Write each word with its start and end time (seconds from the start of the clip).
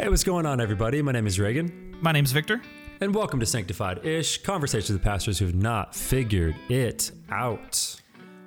Hey, 0.00 0.08
what's 0.08 0.24
going 0.24 0.46
on, 0.46 0.62
everybody? 0.62 1.02
My 1.02 1.12
name 1.12 1.26
is 1.26 1.38
Reagan, 1.38 1.94
My 2.00 2.10
name's 2.10 2.32
Victor. 2.32 2.62
and 3.02 3.14
welcome 3.14 3.38
to 3.38 3.44
Sanctified 3.44 4.06
Ish 4.06 4.42
Conversations 4.42 4.92
with 4.92 5.02
Pastors 5.02 5.38
who've 5.38 5.54
not 5.54 5.94
figured 5.94 6.56
it 6.70 7.12
out. 7.30 8.00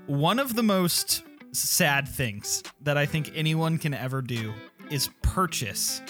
One 0.08 0.40
of 0.40 0.56
the 0.56 0.64
most 0.64 1.22
sad 1.52 2.08
things 2.08 2.64
that 2.82 2.98
I 2.98 3.06
think 3.06 3.32
anyone 3.36 3.78
can 3.78 3.94
ever 3.94 4.24
do 4.24 4.52
is 4.90 5.12
purchase 5.22 6.02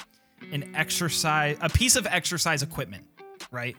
an 0.54 0.74
exercise, 0.75 1.57
a 1.60 1.68
piece 1.68 1.98
of 1.98 2.07
exercise 2.07 2.64
equipment, 2.64 3.04
right? 3.52 3.75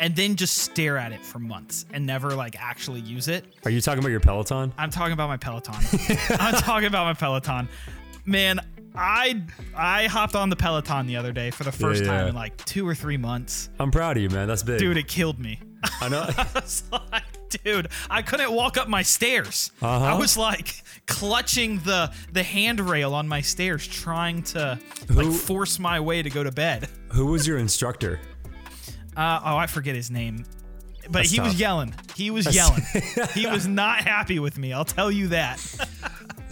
And 0.00 0.16
then 0.16 0.34
just 0.34 0.58
stare 0.58 0.98
at 0.98 1.12
it 1.12 1.24
for 1.24 1.38
months 1.38 1.86
and 1.92 2.04
never 2.04 2.34
like 2.34 2.56
actually 2.60 3.00
use 3.02 3.28
it. 3.28 3.44
Are 3.64 3.70
you 3.70 3.80
talking 3.80 4.00
about 4.00 4.10
your 4.10 4.18
Peloton? 4.18 4.72
I'm 4.76 4.90
talking 4.90 5.12
about 5.12 5.28
my 5.28 5.36
Peloton. 5.36 5.74
I'm 6.30 6.54
talking 6.54 6.88
about 6.88 7.04
my 7.04 7.14
Peloton. 7.14 7.68
Man, 8.24 8.60
I 8.94 9.42
I 9.76 10.06
hopped 10.06 10.34
on 10.34 10.50
the 10.50 10.56
Peloton 10.56 11.06
the 11.06 11.16
other 11.16 11.32
day 11.32 11.50
for 11.50 11.64
the 11.64 11.72
first 11.72 12.02
Yeah, 12.02 12.08
time 12.08 12.28
in 12.28 12.34
like 12.34 12.56
two 12.64 12.86
or 12.86 12.94
three 12.94 13.16
months. 13.16 13.70
I'm 13.78 13.90
proud 13.90 14.16
of 14.16 14.22
you, 14.22 14.30
man. 14.30 14.48
That's 14.48 14.62
big. 14.62 14.78
Dude, 14.78 14.96
it 14.96 15.08
killed 15.08 15.38
me. 15.38 15.60
I 16.00 16.08
know. 16.08 16.22
I 16.38 16.46
was 16.54 16.82
like, 16.90 17.22
dude, 17.64 17.88
I 18.10 18.22
couldn't 18.22 18.52
walk 18.52 18.76
up 18.76 18.88
my 18.88 19.02
stairs. 19.02 19.70
Uh-huh. 19.80 20.04
I 20.04 20.14
was 20.18 20.36
like 20.36 20.82
clutching 21.06 21.78
the 21.80 22.12
the 22.32 22.42
handrail 22.42 23.14
on 23.14 23.28
my 23.28 23.40
stairs, 23.40 23.86
trying 23.86 24.42
to 24.44 24.78
like 25.08 25.26
Who- 25.26 25.32
force 25.32 25.78
my 25.78 26.00
way 26.00 26.22
to 26.22 26.30
go 26.30 26.42
to 26.44 26.50
bed. 26.52 26.88
Who 27.12 27.26
was 27.26 27.46
your 27.46 27.58
instructor? 27.58 28.20
Uh, 29.16 29.40
oh, 29.44 29.56
I 29.56 29.66
forget 29.66 29.94
his 29.94 30.10
name, 30.10 30.44
but 31.04 31.12
That's 31.12 31.30
he 31.30 31.40
was 31.40 31.58
yelling. 31.58 31.94
He 32.14 32.30
was 32.30 32.54
yelling. 32.54 32.82
he 33.34 33.46
was 33.46 33.66
not 33.66 34.02
happy 34.04 34.38
with 34.38 34.56
me. 34.56 34.72
I'll 34.72 34.84
tell 34.84 35.10
you 35.10 35.28
that. 35.28 35.58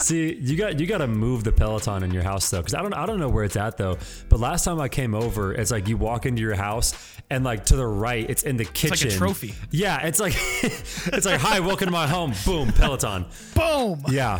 See, 0.01 0.34
you 0.34 0.57
got 0.57 0.79
you 0.79 0.87
got 0.87 0.98
to 0.98 1.07
move 1.09 1.45
the 1.45 1.52
Peloton 1.52 2.02
in 2.05 2.12
your 2.12 2.23
house 2.23 2.48
though, 2.51 2.59
because 2.59 2.75
I 2.75 2.83
don't 2.83 2.95
I 2.95 3.05
don't 3.06 3.19
know 3.19 3.29
where 3.29 3.45
it's 3.45 3.56
at 3.56 3.77
though. 3.77 3.98
But 4.29 4.39
last 4.41 4.65
time 4.65 4.80
I 4.80 4.89
came 4.89 5.14
over, 5.14 5.53
it's 5.53 5.70
like 5.70 5.89
you 5.89 5.97
walk 5.97 6.25
into 6.25 6.41
your 6.41 6.55
house 6.55 6.95
and 7.31 7.45
like 7.45 7.64
to 7.67 7.77
the 7.77 7.86
right, 7.86 8.28
it's 8.28 8.45
in 8.45 8.56
the 8.56 8.64
like 8.64 8.70
a 8.70 8.72
kitchen. 8.75 9.11
trophy. 9.11 9.55
Yeah, 9.70 10.06
it's 10.06 10.20
like 10.20 10.34
it's 10.62 11.27
like 11.27 11.41
hi, 11.41 11.61
welcome 11.61 11.87
to 11.87 11.92
my 11.92 12.06
home. 12.06 12.33
Boom, 12.45 12.72
Peloton. 12.72 13.27
Boom. 13.55 14.03
Yeah, 14.09 14.39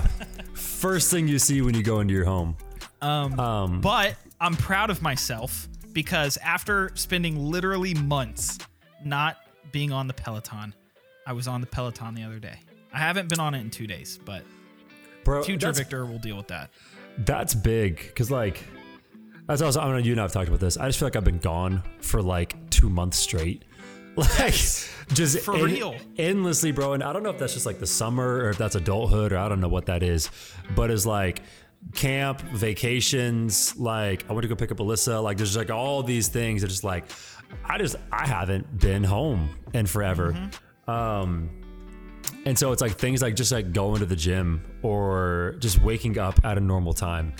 first 0.55 1.11
thing 1.11 1.27
you 1.29 1.39
see 1.39 1.61
when 1.61 1.75
you 1.75 1.83
go 1.83 2.01
into 2.01 2.15
your 2.15 2.25
home. 2.25 2.57
Um, 3.03 3.81
But 3.81 4.17
I'm 4.41 4.55
proud 4.57 4.91
of 4.91 5.03
myself 5.03 5.69
because 5.93 6.37
after 6.39 6.93
spending 6.95 7.37
literally 7.51 7.95
months 7.95 8.59
not 9.05 9.37
being 9.73 9.93
on 9.93 10.07
the 10.07 10.15
Peloton, 10.15 10.75
I 11.27 11.33
was 11.33 11.49
on 11.49 11.61
the 11.61 11.67
Peloton 11.67 12.15
the 12.15 12.23
other 12.23 12.39
day. 12.39 12.61
I 12.93 12.99
haven't 12.99 13.29
been 13.29 13.41
on 13.41 13.55
it 13.55 13.61
in 13.61 13.71
two 13.71 13.87
days, 13.87 14.19
but 14.25 14.43
bro, 15.29 15.43
future 15.43 15.73
Victor 15.73 16.05
will 16.07 16.19
deal 16.19 16.37
with 16.37 16.49
that. 16.49 16.71
that's 17.19 17.55
big 17.55 17.97
because 17.99 18.31
like 18.31 18.63
that's 19.47 19.63
also 19.63 19.81
I 19.81 19.85
don't 19.85 19.93
know 19.93 19.99
you 19.99 20.13
and 20.13 20.21
I've 20.21 20.33
talked 20.33 20.49
about 20.49 20.61
this. 20.61 20.77
I 20.77 20.87
just 20.87 20.99
feel 20.99 21.07
like 21.07 21.17
I've 21.17 21.25
been 21.25 21.39
gone 21.39 21.83
for 22.01 22.21
like 22.23 22.69
two 22.71 22.89
months 22.91 23.19
straight. 23.19 23.65
Like 24.17 24.55
just 25.15 25.39
For 25.45 25.55
en- 25.55 25.63
real. 25.63 25.95
endlessly, 26.17 26.73
bro. 26.73 26.95
And 26.95 27.05
I 27.05 27.13
don't 27.13 27.23
know 27.23 27.31
if 27.31 27.39
that's 27.39 27.55
just 27.55 27.67
like 27.67 27.79
the 27.79 27.87
summer 27.87 28.39
or 28.39 28.51
if 28.51 28.59
that's 28.59 28.75
adulthood 28.75 29.33
or 29.33 29.39
I 29.39 29.49
don't 29.49 29.61
know 29.61 29.69
what 29.69 29.87
that 29.87 30.03
is, 30.03 30.29
but 30.75 30.91
it's 30.91 31.07
like 31.07 31.43
camp, 31.95 32.41
vacations. 32.41 33.77
Like 33.77 34.29
I 34.29 34.33
went 34.33 34.43
to 34.43 34.49
go 34.49 34.57
pick 34.57 34.73
up 34.73 34.79
Alyssa. 34.79 35.23
Like 35.23 35.37
there's 35.37 35.57
like 35.57 35.71
all 35.71 36.03
these 36.03 36.27
things. 36.27 36.63
That 36.63 36.69
just 36.69 36.83
like 36.83 37.05
I 37.65 37.79
just 37.79 37.95
I 38.11 38.27
haven't 38.27 38.81
been 38.81 39.05
home 39.05 39.51
in 39.73 39.87
forever. 39.87 40.51
Um, 40.89 41.51
and 42.49 42.59
so 42.59 42.73
it's 42.73 42.81
like 42.81 42.93
things 42.97 43.21
like 43.21 43.37
just 43.37 43.53
like 43.53 43.73
going 43.73 44.01
to 44.01 44.07
the 44.07 44.17
gym 44.17 44.63
or 44.83 45.55
just 45.59 45.83
waking 45.83 46.19
up 46.19 46.41
at 46.45 46.57
a 46.57 46.61
normal 46.61 46.95
time. 46.95 47.35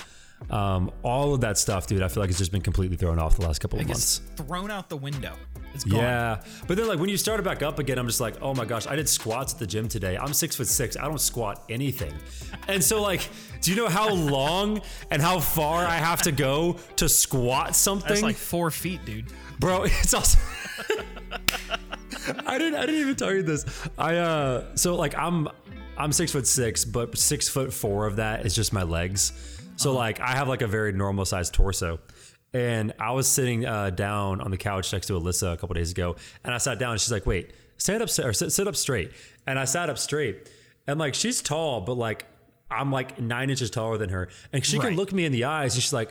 Um, 0.51 0.93
all 1.03 1.35
of 1.35 1.41
that 1.41 1.57
stuff, 1.59 1.87
dude, 1.87 2.03
I 2.03 2.09
feel 2.09 2.23
like 2.23 2.31
it's 2.31 2.39
just 2.39 2.53
been 2.53 2.61
completely 2.61 2.97
thrown 2.97 3.19
off 3.19 3.37
the 3.37 3.43
last 3.47 3.59
couple 3.61 3.79
of 3.81 3.91
It's 3.91 4.21
months. 4.21 4.21
thrown 4.37 4.71
out 4.71 4.89
the 4.89 4.97
window. 4.97 5.33
It's 5.75 5.85
gone. 5.85 6.01
Yeah, 6.01 6.43
but 6.67 6.77
then 6.77 6.87
like 6.89 6.99
when 6.99 7.09
you 7.09 7.17
start 7.17 7.41
it 7.41 7.43
back 7.43 7.63
up 7.63 7.79
again, 7.79 7.99
I'm 7.99 8.07
just 8.07 8.21
like, 8.21 8.37
oh 8.43 8.55
my 8.55 8.65
gosh, 8.65 8.87
I 8.87 8.97
did 8.97 9.09
squats 9.09 9.53
at 9.55 9.59
the 9.59 9.67
gym 9.67 9.89
today. 9.89 10.17
I'm 10.17 10.33
six 10.33 10.57
foot 10.57 10.67
six. 10.69 10.97
I 10.97 11.05
don't 11.07 11.21
squat 11.21 11.65
anything, 11.69 12.13
and 12.69 12.83
so 12.85 13.03
like, 13.03 13.29
do 13.63 13.71
you 13.71 13.77
know 13.77 13.89
how 13.89 14.13
long 14.15 14.81
and 15.11 15.21
how 15.23 15.41
far 15.41 15.85
I 15.87 15.97
have 15.97 16.23
to 16.23 16.33
go 16.33 16.77
to 16.97 17.09
squat 17.09 17.75
something, 17.75 18.09
That's 18.09 18.23
like 18.23 18.37
four 18.37 18.71
feet, 18.71 19.05
dude. 19.05 19.27
bro? 19.59 19.85
It's 20.03 20.15
also. 20.15 20.39
I 22.47 22.59
didn't. 22.59 22.75
I 22.77 22.87
didn't 22.87 23.01
even 23.01 23.17
tell 23.17 23.33
you 23.33 23.43
this. 23.43 23.65
I 23.99 24.17
uh. 24.17 24.77
So 24.77 24.97
like 24.97 25.17
I'm. 25.17 25.49
I'm 25.97 26.13
six 26.13 26.31
foot 26.31 26.47
six, 26.47 26.85
but 26.85 27.19
six 27.19 27.49
foot 27.49 27.73
four 27.73 28.07
of 28.07 28.17
that 28.17 28.47
is 28.47 28.55
just 28.55 28.73
my 28.73 28.85
legs. 28.85 29.33
So 29.77 29.93
like 29.93 30.21
I 30.21 30.37
have 30.37 30.49
like 30.49 30.63
a 30.63 30.67
very 30.69 30.93
normal 30.93 31.25
sized 31.25 31.55
torso. 31.55 31.99
And 32.55 32.95
I 32.99 33.11
was 33.13 33.27
sitting 33.29 33.67
uh, 33.67 33.91
down 33.91 34.41
on 34.41 34.51
the 34.51 34.57
couch 34.57 34.93
next 34.93 35.07
to 35.09 35.13
Alyssa 35.15 35.53
a 35.53 35.57
couple 35.57 35.75
days 35.75 35.91
ago, 35.91 36.17
and 36.45 36.55
I 36.55 36.59
sat 36.59 36.79
down. 36.79 36.93
and 36.93 37.01
She's 37.01 37.13
like, 37.13 37.27
"Wait, 37.27 37.53
stand 37.77 38.03
up, 38.03 38.09
or 38.25 38.33
sit, 38.33 38.53
sit 38.53 38.67
up 38.67 38.75
straight." 38.75 39.11
And 39.47 39.59
I 39.59 39.67
sat 39.67 39.91
up 39.91 39.99
straight, 39.99 40.49
and 40.87 40.99
like 40.99 41.15
she's 41.15 41.43
tall, 41.43 41.83
but 41.83 41.95
like 41.95 42.25
I'm 42.71 42.91
like 42.91 43.21
nine 43.21 43.51
inches 43.51 43.71
taller 43.71 43.99
than 43.99 44.11
her, 44.11 44.29
and 44.53 44.65
she 44.65 44.79
can 44.79 44.97
look 44.97 45.13
me 45.13 45.27
in 45.27 45.33
the 45.33 45.45
eyes, 45.45 45.75
and 45.75 45.83
she's 45.83 45.93
like, 45.93 46.11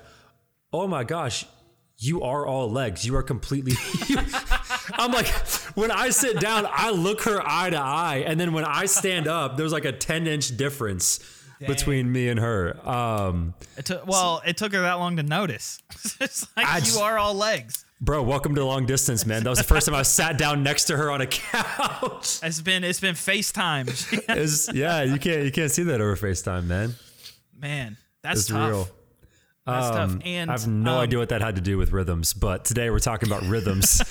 "Oh 0.71 0.87
my 0.87 1.03
gosh, 1.03 1.45
you 1.97 2.21
are 2.21 2.45
all 2.45 2.69
legs. 2.69 3.03
You 3.05 3.15
are 3.15 3.23
completely." 3.23 3.73
I'm 4.93 5.11
like, 5.11 5.27
when 5.75 5.91
I 5.91 6.09
sit 6.09 6.39
down, 6.39 6.67
I 6.69 6.89
look 6.91 7.21
her 7.23 7.41
eye 7.45 7.69
to 7.69 7.77
eye, 7.79 8.23
and 8.25 8.39
then 8.39 8.53
when 8.53 8.65
I 8.65 8.85
stand 8.85 9.27
up, 9.27 9.57
there's 9.57 9.71
like 9.73 9.85
a 9.85 9.91
10 9.91 10.27
inch 10.27 10.55
difference 10.57 11.19
between 11.65 12.11
me 12.11 12.29
and 12.29 12.39
her. 12.39 12.77
Um, 12.87 13.53
It 13.77 13.85
took 13.85 14.05
well, 14.07 14.41
it 14.45 14.57
took 14.57 14.73
her 14.73 14.81
that 14.81 14.93
long 14.93 15.17
to 15.17 15.23
notice. 15.23 15.81
it's 16.21 16.47
like 16.55 16.65
I 16.67 16.77
you 16.77 16.83
just- 16.85 16.99
are 16.99 17.17
all 17.17 17.33
legs. 17.33 17.83
bro, 17.99 18.21
welcome 18.21 18.53
to 18.55 18.63
long 18.63 18.85
distance, 18.85 19.25
man. 19.25 19.43
That 19.43 19.49
was 19.49 19.57
the 19.57 19.63
first 19.65 19.87
time 19.87 19.95
I 19.95 20.03
sat 20.03 20.37
down 20.37 20.61
next 20.61 20.83
to 20.85 20.97
her 20.97 21.09
on 21.09 21.21
a 21.21 21.27
couch. 21.27 22.39
It's 22.43 22.61
been 22.61 22.83
it's 22.83 22.99
been 22.99 23.15
FaceTime. 23.15 23.87
It's- 24.29 24.69
yeah, 24.73 25.01
you 25.03 25.17
can't 25.17 25.43
you 25.45 25.51
can't 25.51 25.71
see 25.71 25.83
that 25.83 25.99
over 25.99 26.15
FaceTime, 26.15 26.65
man. 26.65 26.93
Man, 27.59 27.97
that's 28.21 28.41
It's 28.41 28.49
tough. 28.49 28.69
real. 28.69 28.87
Um, 29.67 30.21
And 30.23 30.49
I 30.49 30.53
have 30.53 30.67
no 30.67 30.93
um, 30.93 30.99
idea 30.99 31.19
what 31.19 31.29
that 31.29 31.41
had 31.41 31.55
to 31.55 31.61
do 31.61 31.77
with 31.77 31.91
rhythms, 31.91 32.33
but 32.33 32.65
today 32.65 32.89
we're 32.89 32.99
talking 32.99 33.29
about 33.29 33.43
rhythms 33.43 34.01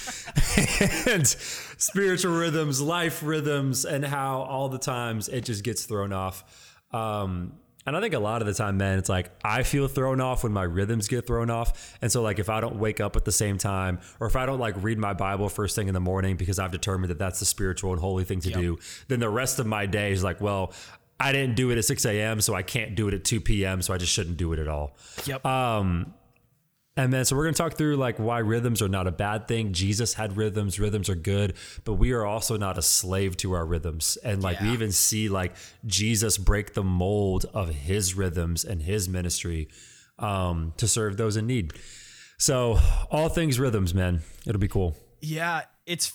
and 1.06 1.26
spiritual 1.26 2.36
rhythms, 2.36 2.80
life 2.80 3.22
rhythms, 3.22 3.84
and 3.84 4.04
how 4.04 4.42
all 4.42 4.68
the 4.68 4.78
times 4.78 5.28
it 5.28 5.44
just 5.44 5.64
gets 5.64 5.84
thrown 5.84 6.12
off. 6.12 6.44
Um, 6.92 7.54
and 7.86 7.96
I 7.96 8.00
think 8.00 8.14
a 8.14 8.18
lot 8.18 8.42
of 8.42 8.48
the 8.48 8.54
time, 8.54 8.78
man, 8.78 8.98
it's 8.98 9.08
like 9.08 9.30
I 9.44 9.62
feel 9.62 9.86
thrown 9.86 10.20
off 10.20 10.42
when 10.42 10.52
my 10.52 10.64
rhythms 10.64 11.06
get 11.06 11.24
thrown 11.24 11.50
off. 11.50 11.96
And 12.02 12.10
so, 12.10 12.20
like, 12.20 12.40
if 12.40 12.48
I 12.48 12.60
don't 12.60 12.76
wake 12.80 13.00
up 13.00 13.14
at 13.14 13.24
the 13.24 13.30
same 13.30 13.58
time, 13.58 14.00
or 14.18 14.26
if 14.26 14.34
I 14.34 14.44
don't 14.44 14.58
like 14.58 14.74
read 14.82 14.98
my 14.98 15.12
Bible 15.12 15.48
first 15.48 15.76
thing 15.76 15.86
in 15.86 15.94
the 15.94 16.00
morning 16.00 16.36
because 16.36 16.58
I've 16.58 16.72
determined 16.72 17.10
that 17.10 17.18
that's 17.18 17.38
the 17.38 17.44
spiritual 17.44 17.92
and 17.92 18.00
holy 18.00 18.24
thing 18.24 18.40
to 18.40 18.50
do, 18.50 18.78
then 19.06 19.20
the 19.20 19.30
rest 19.30 19.60
of 19.60 19.66
my 19.66 19.86
day 19.86 20.10
is 20.10 20.24
like, 20.24 20.40
well, 20.40 20.72
I 21.19 21.32
didn't 21.32 21.56
do 21.56 21.71
it 21.71 21.78
at 21.78 21.84
6 21.84 22.04
a.m., 22.04 22.41
so 22.41 22.54
I 22.54 22.62
can't 22.62 22.94
do 22.94 23.09
it 23.09 23.15
at 23.15 23.25
2 23.25 23.41
p.m., 23.41 23.81
so 23.82 23.94
I 23.94 23.99
just 23.99 24.12
shouldn't 24.12 24.37
do 24.37 24.53
it 24.53 24.59
at 24.59 24.69
all. 24.69 24.97
Yep. 25.25 25.44
Um, 25.47 26.12
And 26.99 27.12
then, 27.12 27.25
so 27.27 27.37
we're 27.37 27.44
going 27.44 27.54
to 27.54 27.62
talk 27.62 27.75
through 27.75 27.97
like 27.97 28.19
why 28.19 28.38
rhythms 28.38 28.81
are 28.81 28.88
not 28.88 29.06
a 29.06 29.10
bad 29.12 29.49
thing. 29.49 29.72
Jesus 29.75 30.15
had 30.15 30.37
rhythms, 30.37 30.81
rhythms 30.81 31.10
are 31.10 31.15
good, 31.15 31.53
but 31.84 31.94
we 31.94 32.12
are 32.12 32.25
also 32.25 32.56
not 32.56 32.78
a 32.78 32.82
slave 32.82 33.37
to 33.38 33.53
our 33.53 33.66
rhythms. 33.66 34.16
And 34.25 34.43
like 34.43 34.60
we 34.60 34.71
even 34.71 34.93
see 34.93 35.28
like 35.28 35.54
Jesus 35.84 36.38
break 36.38 36.72
the 36.72 36.82
mold 36.82 37.44
of 37.53 37.69
his 37.69 38.15
rhythms 38.15 38.65
and 38.65 38.81
his 38.83 39.09
ministry 39.10 39.69
um, 40.19 40.72
to 40.78 40.88
serve 40.88 41.19
those 41.19 41.37
in 41.37 41.47
need. 41.47 41.75
So, 42.38 42.78
all 43.10 43.28
things 43.28 43.59
rhythms, 43.60 43.94
man. 43.94 44.21
It'll 44.47 44.60
be 44.60 44.69
cool. 44.69 44.97
Yeah, 45.21 45.62
it's 45.87 46.09
it- 46.09 46.15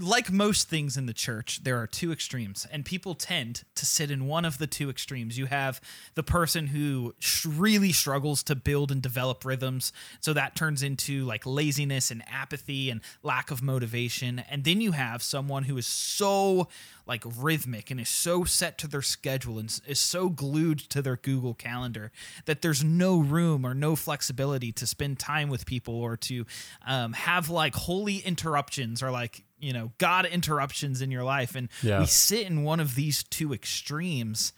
like 0.00 0.32
most 0.32 0.68
things 0.68 0.96
in 0.96 1.04
the 1.04 1.12
church, 1.12 1.60
there 1.62 1.78
are 1.78 1.86
two 1.86 2.10
extremes, 2.10 2.66
and 2.72 2.84
people 2.84 3.14
tend 3.14 3.64
to 3.74 3.84
sit 3.84 4.10
in 4.10 4.26
one 4.26 4.46
of 4.46 4.56
the 4.56 4.66
two 4.66 4.88
extremes. 4.88 5.36
You 5.36 5.46
have 5.46 5.82
the 6.14 6.22
person 6.22 6.68
who 6.68 7.14
sh- 7.18 7.44
really 7.44 7.92
struggles 7.92 8.42
to 8.44 8.54
build 8.54 8.90
and 8.90 9.02
develop 9.02 9.44
rhythms, 9.44 9.92
so 10.20 10.32
that 10.32 10.56
turns 10.56 10.82
into 10.82 11.26
like 11.26 11.44
laziness 11.44 12.10
and 12.10 12.22
apathy 12.26 12.88
and 12.88 13.02
lack 13.22 13.50
of 13.50 13.62
motivation. 13.62 14.38
And 14.50 14.64
then 14.64 14.80
you 14.80 14.92
have 14.92 15.22
someone 15.22 15.64
who 15.64 15.76
is 15.76 15.86
so 15.86 16.68
like 17.06 17.22
rhythmic 17.38 17.90
and 17.90 18.00
is 18.00 18.08
so 18.08 18.44
set 18.44 18.78
to 18.78 18.88
their 18.88 19.02
schedule 19.02 19.58
and 19.58 19.80
is 19.86 20.00
so 20.00 20.28
glued 20.28 20.78
to 20.78 21.00
their 21.00 21.16
Google 21.16 21.54
Calendar 21.54 22.10
that 22.46 22.62
there's 22.62 22.82
no 22.82 23.18
room 23.18 23.64
or 23.64 23.74
no 23.74 23.94
flexibility 23.94 24.72
to 24.72 24.86
spend 24.86 25.18
time 25.18 25.48
with 25.48 25.66
people 25.66 25.94
or 25.94 26.16
to 26.16 26.44
um, 26.86 27.12
have 27.12 27.48
like 27.48 27.74
holy 27.74 28.16
interruptions 28.18 29.02
or 29.02 29.10
like 29.10 29.44
you 29.58 29.72
know 29.72 29.92
God 29.98 30.26
interruptions 30.26 31.00
in 31.02 31.10
your 31.10 31.24
life. 31.24 31.54
And 31.54 31.68
Yeah. 31.82 32.00
we 32.00 32.06
sit 32.06 32.46
in 32.46 32.62
one 32.62 32.80
of 32.80 32.94
these 32.94 33.22
two 33.24 33.52
extremes, 33.52 34.52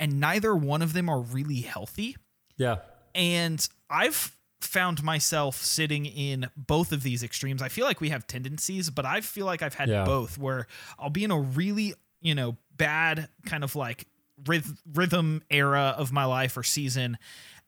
and 0.00 0.20
neither 0.20 0.54
one 0.54 0.82
of 0.82 0.92
them 0.92 1.08
are 1.08 1.20
really 1.20 1.60
healthy. 1.62 2.16
Yeah. 2.56 2.76
And 3.14 3.66
I've 3.90 4.34
found 4.60 5.02
myself 5.04 5.56
sitting 5.62 6.04
in 6.06 6.50
both 6.56 6.90
of 6.92 7.02
these 7.04 7.22
extremes. 7.22 7.62
I 7.62 7.68
feel 7.68 7.84
like 7.86 8.00
we 8.00 8.08
have 8.08 8.26
tendencies, 8.26 8.90
but 8.90 9.06
I 9.06 9.20
feel 9.20 9.46
like 9.46 9.62
I've 9.62 9.74
had 9.74 9.88
Yeah. 9.88 10.04
both 10.04 10.36
where 10.36 10.66
I'll 10.98 11.10
be 11.10 11.22
in 11.24 11.30
a 11.30 11.38
really, 11.38 11.94
you 12.20 12.34
know, 12.34 12.56
bad 12.76 13.28
kind 13.46 13.62
of 13.62 13.76
like 13.76 14.06
rhythm 14.94 15.42
era 15.50 15.94
of 15.96 16.12
my 16.12 16.24
life 16.24 16.56
or 16.56 16.62
season 16.62 17.18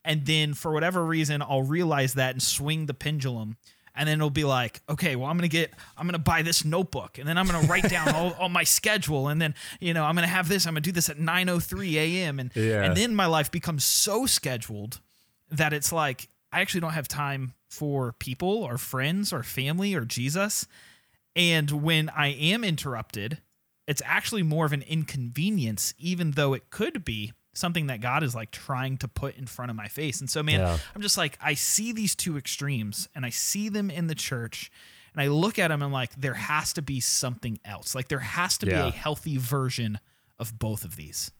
and 0.04 0.24
then 0.26 0.54
for 0.54 0.72
whatever 0.72 1.04
reason 1.04 1.42
I'll 1.42 1.62
realize 1.62 2.14
that 2.14 2.32
and 2.34 2.42
swing 2.42 2.86
the 2.86 2.94
pendulum 2.94 3.56
and 3.94 4.08
then 4.08 4.18
it'll 4.18 4.30
be 4.30 4.44
like 4.44 4.80
okay 4.88 5.16
well 5.16 5.28
i'm 5.30 5.36
gonna 5.36 5.48
get 5.48 5.72
i'm 5.96 6.06
gonna 6.06 6.18
buy 6.18 6.42
this 6.42 6.64
notebook 6.64 7.18
and 7.18 7.28
then 7.28 7.36
i'm 7.38 7.46
gonna 7.46 7.66
write 7.66 7.88
down 7.88 8.08
all, 8.14 8.32
all 8.38 8.48
my 8.48 8.64
schedule 8.64 9.28
and 9.28 9.40
then 9.40 9.54
you 9.80 9.92
know 9.94 10.04
i'm 10.04 10.14
gonna 10.14 10.26
have 10.26 10.48
this 10.48 10.66
i'm 10.66 10.72
gonna 10.74 10.80
do 10.80 10.92
this 10.92 11.08
at 11.08 11.16
9.03 11.18 11.94
a.m 11.94 12.38
and 12.40 12.50
Yeah. 12.54 12.82
and 12.84 12.96
then 12.96 13.14
my 13.14 13.26
life 13.26 13.50
becomes 13.50 13.84
so 13.84 14.26
scheduled 14.26 15.00
that 15.50 15.72
it's 15.72 15.92
like 15.92 16.28
i 16.52 16.60
actually 16.60 16.80
don't 16.80 16.92
have 16.92 17.08
time 17.08 17.54
for 17.68 18.12
people 18.12 18.48
or 18.64 18.78
friends 18.78 19.32
or 19.32 19.42
family 19.42 19.94
or 19.94 20.04
jesus 20.04 20.66
and 21.36 21.70
when 21.70 22.08
i 22.10 22.28
am 22.28 22.64
interrupted 22.64 23.38
it's 23.86 24.02
actually 24.04 24.42
more 24.44 24.66
of 24.66 24.72
an 24.72 24.82
inconvenience 24.82 25.94
even 25.98 26.32
though 26.32 26.54
it 26.54 26.70
could 26.70 27.04
be 27.04 27.32
something 27.52 27.86
that 27.88 28.00
god 28.00 28.22
is 28.22 28.34
like 28.34 28.50
trying 28.50 28.96
to 28.96 29.08
put 29.08 29.36
in 29.36 29.46
front 29.46 29.70
of 29.70 29.76
my 29.76 29.88
face 29.88 30.20
and 30.20 30.30
so 30.30 30.42
man 30.42 30.60
Yeah. 30.60 30.78
I'm 30.94 31.02
just 31.02 31.18
like 31.18 31.36
I 31.40 31.54
see 31.54 31.92
these 31.92 32.14
two 32.14 32.36
extremes 32.36 33.08
and 33.14 33.26
I 33.26 33.30
see 33.30 33.68
them 33.68 33.90
in 33.90 34.06
the 34.06 34.14
church 34.14 34.70
and 35.12 35.20
I 35.20 35.26
look 35.26 35.58
at 35.58 35.68
them 35.68 35.82
and 35.82 35.92
like 35.92 36.14
there 36.20 36.34
has 36.34 36.72
to 36.74 36.82
be 36.82 37.00
something 37.00 37.58
else. 37.64 37.94
Like 37.96 38.06
there 38.08 38.20
has 38.20 38.56
to 38.58 38.66
be 38.66 38.72
a 38.72 38.90
healthy 38.90 39.36
version 39.38 39.98
of 40.38 40.56
both 40.58 40.84
of 40.84 40.94
these. 40.94 41.32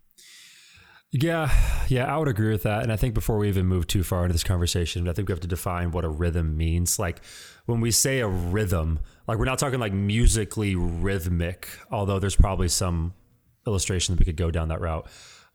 Yeah, 1.13 1.51
yeah, 1.89 2.13
I 2.13 2.17
would 2.19 2.29
agree 2.29 2.51
with 2.53 2.63
that. 2.63 2.85
And 2.85 2.93
I 2.93 2.97
think 2.97 3.15
before 3.15 3.37
we 3.39 3.49
even 3.49 3.67
move 3.67 3.87
too 3.89 4.05
far 4.05 4.23
into 4.23 4.33
this 4.33 4.45
conversation, 4.45 5.09
I 5.09 5.13
think 5.13 5.29
we 5.29 5.33
have 5.33 5.41
to 5.41 5.49
define 5.49 5.91
what 5.91 6.05
a 6.05 6.09
rhythm 6.09 6.57
means. 6.57 6.99
Like 7.01 7.21
when 7.67 7.81
we 7.81 7.91
say 7.91 8.21
a 8.21 8.29
rhythm, 8.29 9.01
like 9.27 9.39
we're 9.39 9.45
not 9.45 9.59
talking 9.59 9.81
like 9.81 9.93
musically 9.93 10.77
rhythmic, 10.77 11.69
although 11.91 12.21
there's 12.21 12.37
probably 12.37 12.69
some 12.69 13.15
illustration 13.67 14.15
that 14.15 14.21
we 14.21 14.25
could 14.25 14.37
go 14.37 14.51
down 14.53 14.69
that 14.69 14.81
route. 14.81 15.07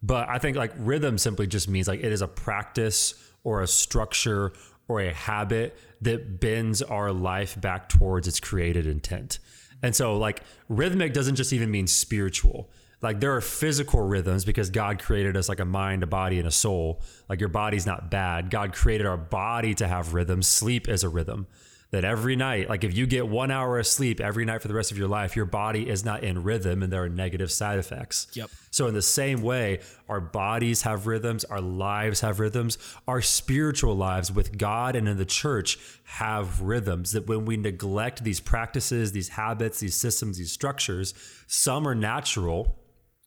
But 0.05 0.29
I 0.29 0.37
think 0.37 0.55
like 0.55 0.71
rhythm 0.77 1.17
simply 1.17 1.47
just 1.47 1.67
means 1.67 1.87
like 1.87 2.01
it 2.03 2.11
is 2.11 2.21
a 2.21 2.27
practice 2.27 3.15
or 3.43 3.63
a 3.63 3.67
structure 3.67 4.53
or 4.87 5.01
a 5.01 5.11
habit 5.11 5.75
that 6.01 6.39
bends 6.39 6.83
our 6.83 7.11
life 7.11 7.59
back 7.59 7.89
towards 7.89 8.27
its 8.27 8.39
created 8.39 8.85
intent. 8.85 9.39
And 9.81 9.95
so 9.95 10.15
like 10.17 10.43
rhythmic 10.69 11.13
doesn't 11.13 11.35
just 11.35 11.53
even 11.53 11.71
mean 11.71 11.87
spiritual. 11.87 12.69
Like 13.01 13.19
there 13.19 13.33
are 13.35 13.41
physical 13.41 14.01
rhythms 14.01 14.45
because 14.45 14.69
God 14.69 14.99
created 14.99 15.35
us 15.35 15.49
like 15.49 15.59
a 15.59 15.65
mind, 15.65 16.03
a 16.03 16.07
body, 16.07 16.37
and 16.37 16.47
a 16.47 16.51
soul. 16.51 17.01
Like 17.27 17.39
your 17.39 17.49
body's 17.49 17.87
not 17.87 18.11
bad. 18.11 18.51
God 18.51 18.73
created 18.73 19.07
our 19.07 19.17
body 19.17 19.73
to 19.75 19.87
have 19.87 20.13
rhythms. 20.13 20.45
Sleep 20.45 20.87
is 20.87 21.03
a 21.03 21.09
rhythm. 21.09 21.47
That 21.95 22.03
every 22.03 22.35
night, 22.35 22.67
like 22.67 22.83
if 22.83 22.93
you 22.93 23.07
get 23.07 23.25
one 23.25 23.51
hour 23.51 23.79
of 23.79 23.87
sleep 23.87 24.19
every 24.19 24.43
night 24.43 24.61
for 24.61 24.67
the 24.67 24.73
rest 24.73 24.91
of 24.91 24.97
your 24.97 25.07
life, 25.07 25.33
your 25.33 25.45
body 25.45 25.87
is 25.87 26.03
not 26.03 26.25
in 26.25 26.43
rhythm 26.43 26.83
and 26.83 26.91
there 26.91 27.03
are 27.03 27.07
negative 27.07 27.49
side 27.49 27.79
effects. 27.79 28.27
Yep. 28.33 28.49
So, 28.69 28.87
in 28.87 28.93
the 28.93 29.01
same 29.01 29.41
way, 29.41 29.79
our 30.09 30.19
bodies 30.19 30.81
have 30.81 31.07
rhythms, 31.07 31.45
our 31.45 31.61
lives 31.61 32.19
have 32.19 32.41
rhythms, 32.41 32.77
our 33.07 33.21
spiritual 33.21 33.95
lives 33.95 34.29
with 34.29 34.57
God 34.57 34.97
and 34.97 35.07
in 35.07 35.15
the 35.15 35.23
church 35.23 35.79
have 36.03 36.59
rhythms. 36.59 37.13
That 37.13 37.27
when 37.27 37.45
we 37.45 37.55
neglect 37.55 38.25
these 38.25 38.41
practices, 38.41 39.13
these 39.13 39.29
habits, 39.29 39.79
these 39.79 39.95
systems, 39.95 40.37
these 40.37 40.51
structures, 40.51 41.13
some 41.47 41.87
are 41.87 41.95
natural, 41.95 42.77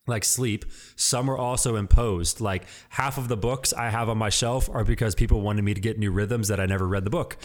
like 0.08 0.24
sleep. 0.24 0.64
Some 0.96 1.30
are 1.30 1.36
also 1.36 1.76
imposed. 1.76 2.40
Like 2.40 2.64
half 2.88 3.18
of 3.18 3.28
the 3.28 3.36
books 3.36 3.72
I 3.72 3.90
have 3.90 4.08
on 4.08 4.18
my 4.18 4.30
shelf 4.30 4.68
are 4.70 4.84
because 4.84 5.14
people 5.14 5.40
wanted 5.40 5.62
me 5.62 5.74
to 5.74 5.80
get 5.80 5.98
new 5.98 6.10
rhythms 6.10 6.48
that 6.48 6.58
I 6.58 6.66
never 6.66 6.86
read 6.86 7.04
the 7.04 7.10
book. 7.10 7.36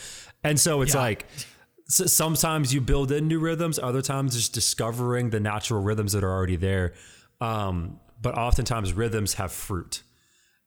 And 0.44 0.60
so 0.60 0.81
it's 0.81 0.94
Yeah. 0.95 1.01
like 1.01 1.25
sometimes 1.88 2.74
you 2.74 2.81
build 2.81 3.12
in 3.12 3.27
new 3.27 3.39
rhythms, 3.39 3.77
other 3.77 4.01
times 4.01 4.36
just 4.36 4.54
discovering 4.54 5.30
the 5.30 5.39
natural 5.39 5.81
rhythms 5.81 6.13
that 6.13 6.24
are 6.24 6.31
already 6.31 6.56
there. 6.56 6.94
Um, 7.42 8.00
but 8.21 8.38
oftentimes 8.38 8.94
rhythms 8.94 9.33
have 9.36 9.51
fruit. 9.51 10.01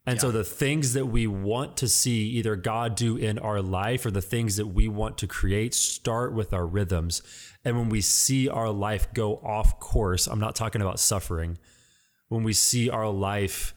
And 0.08 0.20
so 0.20 0.30
the 0.30 0.44
things 0.44 0.92
that 0.92 1.06
we 1.06 1.26
want 1.26 1.78
to 1.78 1.88
see 1.88 2.28
either 2.28 2.54
God 2.54 2.94
do 2.94 3.16
in 3.16 3.40
our 3.40 3.60
life 3.60 4.06
or 4.06 4.12
the 4.12 4.22
things 4.22 4.56
that 4.56 4.66
we 4.68 4.86
want 4.86 5.18
to 5.18 5.26
create 5.26 5.74
start 5.74 6.32
with 6.32 6.52
our 6.52 6.64
rhythms. 6.64 7.22
And 7.64 7.76
when 7.76 7.88
we 7.88 8.00
see 8.00 8.48
our 8.48 8.70
life 8.70 9.12
go 9.14 9.38
off 9.38 9.80
course, 9.80 10.28
I'm 10.28 10.38
not 10.38 10.54
talking 10.54 10.80
about 10.80 11.00
suffering. 11.00 11.58
When 12.28 12.42
we 12.42 12.52
see 12.52 12.90
our 12.90 13.08
life 13.08 13.74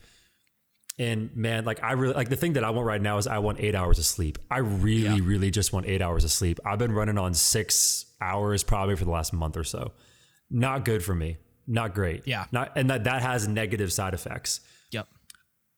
and 0.98 1.36
man, 1.36 1.66
like 1.66 1.81
I 1.84 1.94
really 1.94 2.13
like 2.13 2.30
the 2.30 2.36
thing 2.36 2.54
that 2.54 2.63
I 2.63 2.72
want 2.72 2.86
right 2.86 3.01
now 3.01 3.18
is 3.18 3.28
I 3.28 3.38
want 3.40 3.60
eight 3.62 3.75
hours 3.75 4.00
of 4.00 4.06
sleep. 4.06 4.38
I 4.51 4.57
really, 4.57 5.22
really 5.22 5.50
just 5.50 5.72
want 5.72 5.86
eight 5.86 6.01
hours 6.01 6.24
of 6.24 6.31
sleep. 6.31 6.60
I've 6.66 6.80
been 6.80 6.92
running 6.92 7.18
on 7.18 7.34
six 7.34 8.06
hours 8.19 8.63
probably 8.63 8.96
for 8.96 9.06
the 9.06 9.12
last 9.12 9.31
month 9.31 9.56
or 9.56 9.63
so. 9.63 9.94
Not 10.50 10.84
good 10.84 11.04
for 11.04 11.16
me. 11.16 11.38
Not 11.68 11.94
great. 11.94 12.24
Yeah. 12.25 12.46
Not 12.51 12.74
and 12.75 12.90
that 12.90 13.06
that 13.06 13.22
has 13.22 13.48
negative 13.48 13.94
side 13.94 14.13
effects. 14.13 14.62
Yep. 14.92 15.07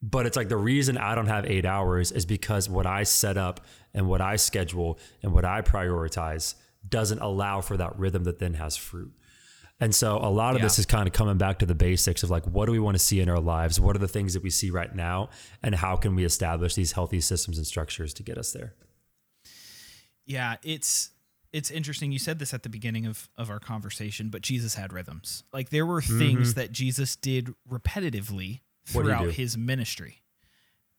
But 0.02 0.26
it's 0.26 0.38
like 0.38 0.50
the 0.50 0.58
reason 0.58 0.98
I 0.98 1.14
don't 1.14 1.28
have 1.28 1.46
eight 1.46 1.66
hours 1.66 2.12
is 2.12 2.26
because 2.26 2.68
what 2.68 2.88
I 2.88 3.04
set 3.04 3.38
up 3.38 3.60
and 3.94 4.08
what 4.08 4.22
I 4.22 4.38
schedule 4.38 4.98
and 5.22 5.34
what 5.34 5.46
I 5.46 5.62
prioritize 5.62 6.56
doesn't 6.88 7.20
allow 7.20 7.62
for 7.62 7.78
that 7.78 8.00
rhythm 8.00 8.24
that 8.24 8.40
then 8.40 8.56
has 8.56 8.76
fruit. 8.76 9.12
And 9.82 9.94
so 9.94 10.18
a 10.18 10.30
lot 10.30 10.56
of 10.56 10.62
this 10.62 10.80
is 10.80 10.86
kind 10.86 11.08
of 11.08 11.14
coming 11.14 11.38
back 11.38 11.60
to 11.60 11.66
the 11.66 11.76
basics 11.76 12.24
of 12.24 12.30
like, 12.30 12.46
what 12.46 12.68
do 12.68 12.72
we 12.72 12.80
want 12.80 12.96
to 12.96 13.00
see 13.00 13.20
in 13.20 13.28
our 13.28 13.40
lives? 13.40 13.80
What 13.80 13.96
are 13.96 14.00
the 14.00 14.08
things 14.08 14.34
that 14.36 14.44
we 14.44 14.50
see 14.50 14.70
right 14.70 14.94
now? 14.96 15.30
And 15.64 15.76
how 15.76 15.96
can 15.96 16.16
we 16.16 16.24
establish 16.24 16.76
these 16.76 16.94
healthy 16.94 17.20
systems 17.20 17.58
and 17.58 17.68
structures 17.68 18.14
to 18.14 18.24
get 18.24 18.38
us 18.38 18.54
there? 18.54 18.76
Yeah, 20.26 20.56
it's 20.64 21.10
it's 21.52 21.70
interesting. 21.70 22.14
You 22.14 22.20
said 22.20 22.40
this 22.40 22.54
at 22.54 22.64
the 22.64 22.70
beginning 22.70 23.06
of, 23.06 23.28
of 23.38 23.50
our 23.50 23.60
conversation, 23.60 24.30
but 24.30 24.42
Jesus 24.42 24.76
had 24.76 24.94
rhythms. 24.94 25.44
Like 25.52 25.70
there 25.70 25.86
were 25.86 26.02
things 26.02 26.54
that 26.54 26.72
Jesus 26.72 27.18
did 27.18 27.54
repetitively 27.70 28.62
Mm-hmm. 28.88 29.00
Throughout 29.00 29.24
do? 29.24 29.30
his 29.30 29.58
ministry. 29.58 30.22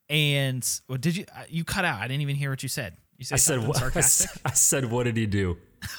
And 0.09 0.69
what 0.87 1.01
did 1.01 1.17
you 1.17 1.25
uh, 1.35 1.45
you 1.49 1.65
cut 1.65 1.85
out? 1.85 2.01
I 2.01 2.09
didn't 2.09 2.23
even 2.23 2.37
hear 2.37 2.51
what 2.51 2.63
you 2.63 2.69
said. 2.69 2.97
You 3.19 3.25
said 3.25 3.35
I 3.35 3.39
said, 3.39 3.67
what, 3.67 3.77
sarcastic. 3.79 4.31
said, 4.31 4.41
I 4.45 4.53
said, 4.53 4.91
what 4.91 5.05
did 5.05 5.17
he 5.17 5.27
do? 5.27 5.59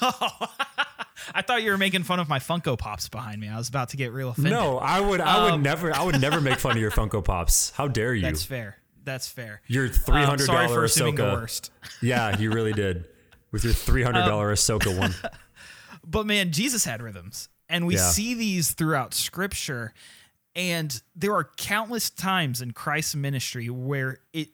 I 1.34 1.42
thought 1.42 1.62
you 1.62 1.70
were 1.70 1.78
making 1.78 2.02
fun 2.02 2.18
of 2.20 2.28
my 2.28 2.38
Funko 2.38 2.78
Pops 2.78 3.08
behind 3.08 3.40
me. 3.40 3.48
I 3.48 3.56
was 3.56 3.68
about 3.68 3.90
to 3.90 3.96
get 3.96 4.12
real 4.12 4.30
offended. 4.30 4.52
No, 4.52 4.78
I 4.78 5.00
would, 5.00 5.20
I 5.20 5.44
would 5.44 5.52
Um, 5.54 5.62
never, 5.62 5.94
I 5.94 6.02
would 6.02 6.20
never 6.20 6.40
make 6.40 6.58
fun 6.58 6.72
of 6.72 6.78
your 6.82 6.90
Funko 6.98 7.24
Pops. 7.24 7.70
How 7.70 7.86
dare 7.88 8.14
you? 8.14 8.22
that's 8.22 8.44
fair. 8.44 8.76
That's 9.04 9.28
fair. 9.28 9.60
your 9.66 9.88
three 9.88 10.20
Um, 10.22 10.26
hundred 10.26 10.46
sorry 10.46 10.66
for 10.66 10.74
dollar 10.74 10.84
assuming 10.84 11.14
the 11.16 11.22
Ahsoka. 11.22 11.32
worst. 11.34 11.70
Yeah, 12.02 12.38
you 12.38 12.50
really 12.50 12.72
did. 12.72 13.04
With 13.52 13.62
your 13.64 13.72
three 13.74 14.02
hundred 14.02 14.24
dollar 14.24 14.48
Um, 14.50 14.54
Ahsoka 14.56 14.98
one. 14.98 15.14
But 16.06 16.26
man, 16.26 16.50
Jesus 16.52 16.84
had 16.84 17.00
rhythms. 17.00 17.48
And 17.68 17.86
we 17.86 17.94
Yeah. 17.96 18.10
see 18.10 18.34
these 18.34 18.72
throughout 18.72 19.14
scripture. 19.14 19.94
And 20.54 21.00
there 21.16 21.34
are 21.34 21.48
countless 21.56 22.10
times 22.10 22.60
in 22.60 22.72
Christ's 22.72 23.14
ministry 23.14 23.70
where 23.70 24.18
it 24.34 24.50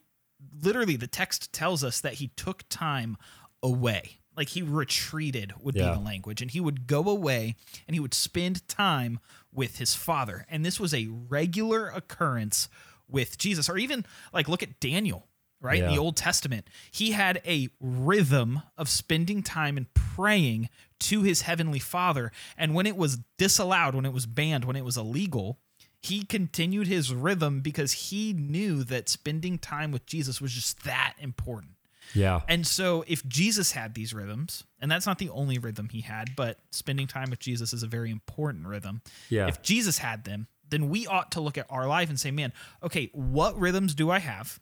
literally 0.63 0.97
the 0.97 1.07
text 1.09 1.53
tells 1.53 1.83
us 1.85 2.01
that 2.03 2.15
he 2.15 2.29
took 2.29 2.63
time 2.69 3.17
away. 3.63 4.20
Like 4.41 4.49
he 4.49 4.63
retreated 4.63 5.53
would 5.61 5.75
Yeah. 5.77 5.91
be 5.91 5.99
the 5.99 6.03
language. 6.03 6.41
And 6.41 6.51
he 6.51 6.61
would 6.61 6.87
go 6.87 7.11
away 7.11 7.57
and 7.87 7.95
he 7.95 8.01
would 8.01 8.15
spend 8.15 8.67
time 8.69 9.21
with 9.53 9.77
his 9.77 9.95
father. 9.95 10.47
And 10.49 10.65
this 10.65 10.81
was 10.81 10.95
a 10.95 11.09
regular 11.09 11.89
occurrence 11.89 12.71
with 13.07 13.37
Jesus. 13.37 13.69
Or 13.69 13.77
even 13.77 14.07
like 14.33 14.49
look 14.49 14.63
at 14.63 14.81
Daniel, 14.81 15.29
right? 15.61 15.83
In 15.83 15.91
the 15.91 15.99
Old 15.99 16.17
Testament. 16.17 16.69
He 16.91 17.11
had 17.11 17.43
a 17.45 17.69
rhythm 17.81 18.63
of 18.79 18.89
spending 18.89 19.43
time 19.43 19.77
and 19.77 19.93
praying 19.93 20.71
to 21.01 21.21
his 21.21 21.43
heavenly 21.43 21.79
father. 21.79 22.33
And 22.57 22.75
when 22.75 22.87
it 22.87 22.97
was 22.97 23.19
disallowed, 23.37 23.95
when 23.95 24.07
it 24.07 24.13
was 24.15 24.25
banned, 24.25 24.65
when 24.65 24.77
it 24.77 24.87
was 24.87 24.97
illegal, 24.97 25.59
he 26.01 26.23
continued 26.25 26.87
his 26.87 27.13
rhythm 27.13 27.61
because 27.61 27.93
he 27.93 28.33
knew 28.33 28.85
that 28.85 29.11
spending 29.11 29.59
time 29.59 29.93
with 29.93 30.07
Jesus 30.07 30.41
was 30.41 30.55
just 30.55 30.83
that 30.85 31.13
important. 31.19 31.73
Yeah. 32.15 32.41
And 32.49 32.67
so, 32.67 33.05
if 33.07 33.27
Jesus 33.27 33.73
had 33.73 33.95
these 33.95 34.13
rhythms, 34.13 34.65
and 34.81 34.91
that's 34.91 35.07
not 35.07 35.19
the 35.19 35.31
only 35.31 35.59
rhythm 35.59 35.89
he 35.91 36.01
had, 36.01 36.35
but 36.37 36.59
spending 36.71 37.07
time 37.07 37.31
with 37.31 37.39
Jesus 37.41 37.73
is 37.73 37.83
a 37.83 37.87
very 37.87 38.11
important 38.11 38.67
rhythm. 38.67 39.03
Yeah. 39.29 39.47
If 39.49 39.63
Jesus 39.63 39.99
had 39.99 40.25
them, 40.25 40.47
then 40.69 40.89
we 40.89 41.07
ought 41.07 41.33
to 41.33 41.41
look 41.41 41.59
at 41.59 41.67
our 41.71 41.87
life 41.87 42.09
and 42.09 42.19
say, 42.19 42.31
man, 42.31 42.53
okay, 42.83 43.11
what 43.13 43.59
rhythms 43.59 43.95
do 43.95 44.11
I 44.11 44.19
have? 44.21 44.61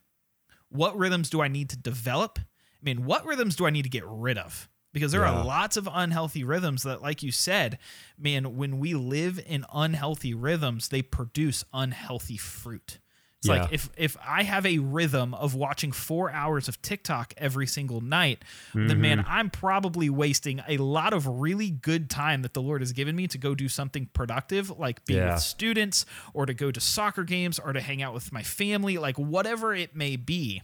What 0.71 0.97
rhythms 0.97 1.31
do 1.31 1.41
I 1.41 1.49
need 1.49 1.71
to 1.71 1.77
develop? 1.77 2.39
I 2.39 2.83
mean, 2.85 3.05
what 3.05 3.25
rhythms 3.27 3.57
do 3.57 3.67
I 3.67 3.71
need 3.71 3.83
to 3.83 3.89
get 3.89 4.05
rid 4.07 4.39
of? 4.39 4.69
Because 4.93 5.13
there 5.13 5.21
Yeah. 5.23 5.33
are 5.41 5.45
lots 5.45 5.77
of 5.77 5.89
unhealthy 5.93 6.45
rhythms 6.45 6.83
that, 6.83 7.03
like 7.03 7.23
you 7.23 7.31
said, 7.31 7.79
man, 8.19 8.57
when 8.57 8.79
we 8.79 8.95
live 8.95 9.39
in 9.47 9.65
unhealthy 9.73 10.33
rhythms, 10.35 10.89
they 10.89 11.03
produce 11.03 11.65
unhealthy 11.75 12.37
fruit. 12.39 12.99
It's 13.41 13.47
Yeah. 13.49 13.63
like 13.63 13.73
if 13.73 13.89
if 13.97 14.17
I 14.27 14.43
have 14.43 14.67
a 14.67 14.79
rhythm 14.79 15.33
of 15.35 15.55
watching 15.55 15.93
four 15.93 16.31
hours 16.33 16.67
of 16.67 16.83
TikTok 16.83 17.35
every 17.37 17.67
single 17.69 18.01
night, 18.01 18.43
then 18.75 19.01
man, 19.01 19.19
Mm-hmm. 19.19 19.31
I'm 19.31 19.49
probably 19.51 20.11
wasting 20.11 20.61
a 20.67 20.77
lot 20.79 21.13
of 21.13 21.27
really 21.27 21.71
good 21.71 22.11
time 22.11 22.43
that 22.43 22.53
the 22.55 22.61
Lord 22.63 22.81
has 22.83 22.93
given 22.93 23.15
me 23.15 23.29
to 23.29 23.39
go 23.39 23.55
do 23.55 23.69
something 23.69 24.07
productive, 24.13 24.71
like 24.77 25.05
be 25.05 25.15
Yeah. 25.15 25.35
with 25.35 25.43
students 25.43 26.05
or 26.35 26.47
to 26.47 26.55
go 26.55 26.73
to 26.73 26.81
soccer 26.81 27.23
games 27.23 27.61
or 27.61 27.73
to 27.73 27.81
hang 27.81 28.03
out 28.03 28.13
with 28.13 28.33
my 28.33 28.43
family, 28.43 28.99
like 28.99 29.17
whatever 29.19 29.73
it 29.73 29.95
may 29.95 30.17
be. 30.17 30.63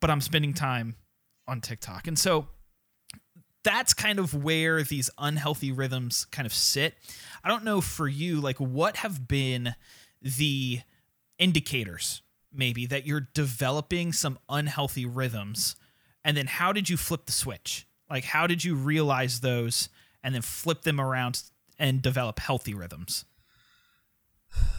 But 0.00 0.08
I'm 0.10 0.22
spending 0.22 0.54
time 0.54 0.96
on 1.46 1.60
TikTok. 1.60 2.06
And 2.06 2.18
so 2.18 2.48
that's 3.64 3.94
kind 3.94 4.18
of 4.18 4.32
where 4.34 4.82
these 4.82 5.10
unhealthy 5.18 5.70
rhythms 5.70 6.24
kind 6.32 6.46
of 6.46 6.54
sit. 6.54 6.94
I 7.44 7.48
don't 7.48 7.64
know 7.64 7.80
for 7.80 8.08
you, 8.08 8.40
like 8.40 8.58
what 8.58 8.96
have 8.96 9.28
been 9.28 9.74
the 10.20 10.80
indicators 11.38 12.22
maybe 12.52 12.86
that 12.86 13.06
you're 13.06 13.28
developing 13.34 14.12
some 14.12 14.38
unhealthy 14.48 15.06
rhythms. 15.06 15.76
And 16.24 16.36
then 16.36 16.46
how 16.46 16.72
did 16.72 16.88
you 16.88 16.96
flip 16.96 17.26
the 17.26 17.32
switch? 17.32 17.86
Like 18.10 18.24
how 18.24 18.46
did 18.46 18.62
you 18.64 18.74
realize 18.74 19.40
those 19.40 19.88
and 20.22 20.34
then 20.34 20.42
flip 20.42 20.82
them 20.82 21.00
around 21.00 21.42
and 21.78 22.02
develop 22.02 22.38
healthy 22.38 22.74
rhythms? 22.74 23.24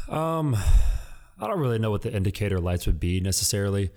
Um 0.07 0.55
i 1.39 1.47
don't 1.47 1.59
really 1.59 1.79
know 1.79 1.91
what 1.91 2.03
the 2.03 2.13
indicator 2.13 2.59
lights 2.59 2.85
would 2.85 2.99
be 2.99 3.19
necessarily. 3.19 3.91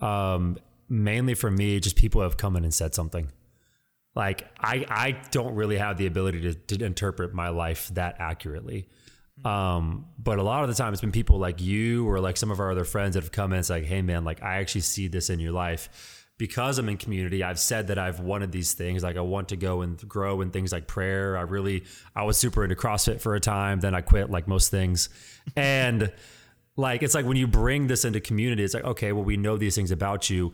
Um 0.00 0.58
mainly 0.88 1.34
for 1.34 1.50
me 1.50 1.80
just 1.80 1.96
people 1.96 2.20
have 2.20 2.36
come 2.36 2.56
in 2.56 2.64
and 2.64 2.74
said 2.74 2.94
something. 2.94 3.30
Like 4.14 4.48
i 4.58 4.84
i 4.88 5.12
don't 5.30 5.54
really 5.54 5.78
have 5.78 5.96
the 5.96 6.06
ability 6.06 6.40
to, 6.40 6.76
to 6.76 6.84
interpret 6.84 7.32
my 7.32 7.48
life 7.48 7.88
that 7.94 8.16
accurately 8.18 8.88
um, 9.44 10.06
but 10.18 10.38
a 10.38 10.42
lot 10.42 10.62
of 10.62 10.68
the 10.68 10.74
time 10.74 10.92
it's 10.92 11.00
been 11.00 11.12
people 11.12 11.38
like 11.38 11.60
you 11.60 12.08
or 12.08 12.20
like 12.20 12.36
some 12.36 12.50
of 12.50 12.60
our 12.60 12.70
other 12.70 12.84
friends 12.84 13.14
that 13.14 13.22
have 13.22 13.32
come 13.32 13.52
in. 13.52 13.58
It's 13.58 13.70
like, 13.70 13.84
hey 13.84 14.02
man, 14.02 14.24
like 14.24 14.42
I 14.42 14.56
actually 14.56 14.82
see 14.82 15.08
this 15.08 15.30
in 15.30 15.40
your 15.40 15.52
life 15.52 16.22
because 16.38 16.78
I'm 16.78 16.88
in 16.88 16.96
community. 16.96 17.42
I've 17.42 17.58
said 17.58 17.88
that 17.88 17.98
I've 17.98 18.20
wanted 18.20 18.52
these 18.52 18.72
things. 18.72 19.02
Like 19.02 19.16
I 19.16 19.20
want 19.20 19.48
to 19.50 19.56
go 19.56 19.82
and 19.82 19.96
grow 20.08 20.40
in 20.40 20.50
things 20.50 20.72
like 20.72 20.86
prayer. 20.86 21.36
I 21.36 21.42
really, 21.42 21.84
I 22.14 22.24
was 22.24 22.36
super 22.36 22.62
into 22.64 22.76
CrossFit 22.76 23.20
for 23.20 23.34
a 23.34 23.40
time. 23.40 23.80
Then 23.80 23.94
I 23.94 24.00
quit 24.00 24.30
like 24.30 24.48
most 24.48 24.70
things. 24.70 25.08
And 25.56 26.12
like, 26.76 27.02
it's 27.02 27.14
like 27.14 27.26
when 27.26 27.36
you 27.36 27.46
bring 27.46 27.88
this 27.88 28.04
into 28.04 28.20
community, 28.20 28.62
it's 28.62 28.74
like, 28.74 28.84
okay, 28.84 29.12
well, 29.12 29.24
we 29.24 29.36
know 29.36 29.56
these 29.56 29.74
things 29.74 29.90
about 29.90 30.30
you. 30.30 30.52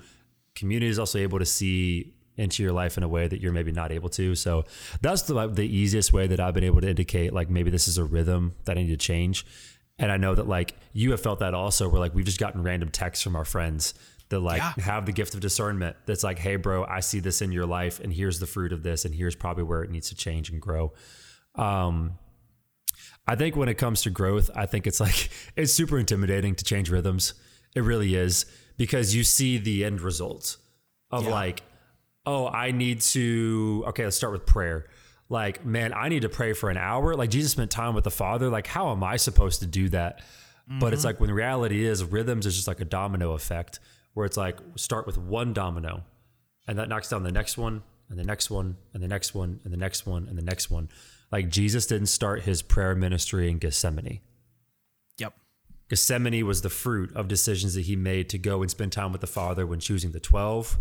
Community 0.54 0.90
is 0.90 0.98
also 0.98 1.18
able 1.18 1.38
to 1.38 1.44
see 1.44 2.14
into 2.38 2.62
your 2.62 2.72
life 2.72 2.96
in 2.96 3.02
a 3.02 3.08
way 3.08 3.28
that 3.28 3.40
you're 3.40 3.52
maybe 3.52 3.72
not 3.72 3.92
able 3.92 4.08
to. 4.10 4.34
So 4.34 4.64
that's 5.00 5.22
the, 5.22 5.48
the 5.48 5.66
easiest 5.66 6.12
way 6.12 6.26
that 6.28 6.40
I've 6.40 6.54
been 6.54 6.64
able 6.64 6.80
to 6.80 6.88
indicate 6.88 7.32
like 7.32 7.50
maybe 7.50 7.70
this 7.70 7.88
is 7.88 7.98
a 7.98 8.04
rhythm 8.04 8.54
that 8.64 8.78
I 8.78 8.82
need 8.82 8.90
to 8.90 8.96
change. 8.96 9.44
And 9.98 10.12
I 10.12 10.16
know 10.16 10.34
that 10.34 10.46
like 10.46 10.74
you 10.92 11.10
have 11.10 11.20
felt 11.20 11.40
that 11.40 11.54
also 11.54 11.88
where 11.88 12.00
like 12.00 12.14
we've 12.14 12.24
just 12.24 12.38
gotten 12.38 12.62
random 12.62 12.90
texts 12.90 13.22
from 13.22 13.34
our 13.34 13.44
friends 13.44 13.94
that 14.28 14.40
like 14.40 14.58
yeah. 14.58 14.84
have 14.84 15.06
the 15.06 15.12
gift 15.12 15.34
of 15.34 15.40
discernment 15.40 15.96
that's 16.06 16.22
like, 16.22 16.38
hey 16.38 16.56
bro, 16.56 16.84
I 16.84 17.00
see 17.00 17.18
this 17.18 17.42
in 17.42 17.50
your 17.50 17.66
life 17.66 17.98
and 17.98 18.12
here's 18.12 18.38
the 18.38 18.46
fruit 18.46 18.72
of 18.72 18.82
this 18.82 19.04
and 19.04 19.14
here's 19.14 19.34
probably 19.34 19.64
where 19.64 19.82
it 19.82 19.90
needs 19.90 20.08
to 20.10 20.14
change 20.14 20.50
and 20.50 20.60
grow. 20.60 20.92
Um 21.56 22.18
I 23.26 23.34
think 23.34 23.56
when 23.56 23.68
it 23.68 23.76
comes 23.76 24.00
to 24.02 24.10
growth, 24.10 24.48
I 24.54 24.64
think 24.64 24.86
it's 24.86 25.00
like 25.00 25.28
it's 25.56 25.72
super 25.72 25.98
intimidating 25.98 26.54
to 26.54 26.64
change 26.64 26.90
rhythms. 26.90 27.34
It 27.74 27.80
really 27.80 28.14
is 28.14 28.46
because 28.76 29.14
you 29.14 29.24
see 29.24 29.58
the 29.58 29.84
end 29.84 30.00
results 30.00 30.56
of 31.10 31.24
yeah. 31.24 31.30
like 31.30 31.62
oh, 32.26 32.46
I 32.46 32.72
need 32.72 33.00
to, 33.00 33.84
okay, 33.88 34.04
let's 34.04 34.16
start 34.16 34.32
with 34.32 34.46
prayer. 34.46 34.86
Like, 35.28 35.64
man, 35.64 35.92
I 35.92 36.08
need 36.08 36.22
to 36.22 36.28
pray 36.28 36.52
for 36.52 36.70
an 36.70 36.76
hour. 36.76 37.14
Like, 37.14 37.30
Jesus 37.30 37.52
spent 37.52 37.70
time 37.70 37.94
with 37.94 38.04
the 38.04 38.10
Father. 38.10 38.48
Like, 38.48 38.66
how 38.66 38.90
am 38.92 39.04
I 39.04 39.16
supposed 39.16 39.60
to 39.60 39.66
do 39.66 39.88
that? 39.90 40.20
Mm-hmm. 40.68 40.78
But 40.78 40.92
it's 40.92 41.00
mm-hmm. 41.00 41.08
like 41.08 41.20
when 41.20 41.28
the 41.28 41.34
reality 41.34 41.84
is, 41.84 42.04
rhythms 42.04 42.46
is 42.46 42.54
just 42.56 42.68
like 42.68 42.80
a 42.80 42.84
domino 42.84 43.32
effect 43.32 43.78
where 44.14 44.26
it's 44.26 44.36
like 44.36 44.58
start 44.76 45.06
with 45.06 45.18
one 45.18 45.52
domino 45.52 46.02
and 46.66 46.78
that 46.78 46.88
knocks 46.88 47.08
down 47.08 47.22
the 47.22 47.32
next 47.32 47.56
one 47.56 47.82
and 48.08 48.18
the 48.18 48.24
next 48.24 48.50
one 48.50 48.76
and 48.92 49.02
the 49.02 49.08
next 49.08 49.34
one 49.34 49.60
and 49.64 49.72
the 49.72 49.76
next 49.76 50.06
one 50.06 50.26
and 50.28 50.36
the 50.36 50.42
next 50.42 50.70
one. 50.70 50.88
Like, 51.30 51.50
Jesus 51.50 51.86
didn't 51.86 52.06
start 52.06 52.42
his 52.42 52.62
prayer 52.62 52.94
ministry 52.94 53.50
in 53.50 53.58
Gethsemane. 53.58 54.20
Yep. 55.18 55.34
Gethsemane 55.90 56.46
was 56.46 56.62
the 56.62 56.70
fruit 56.70 57.14
of 57.14 57.28
decisions 57.28 57.74
that 57.74 57.82
he 57.82 57.96
made 57.96 58.30
to 58.30 58.38
go 58.38 58.62
and 58.62 58.70
spend 58.70 58.92
time 58.92 59.12
with 59.12 59.20
the 59.20 59.26
Father 59.26 59.66
when 59.66 59.78
choosing 59.78 60.12
the 60.12 60.20
12 60.20 60.78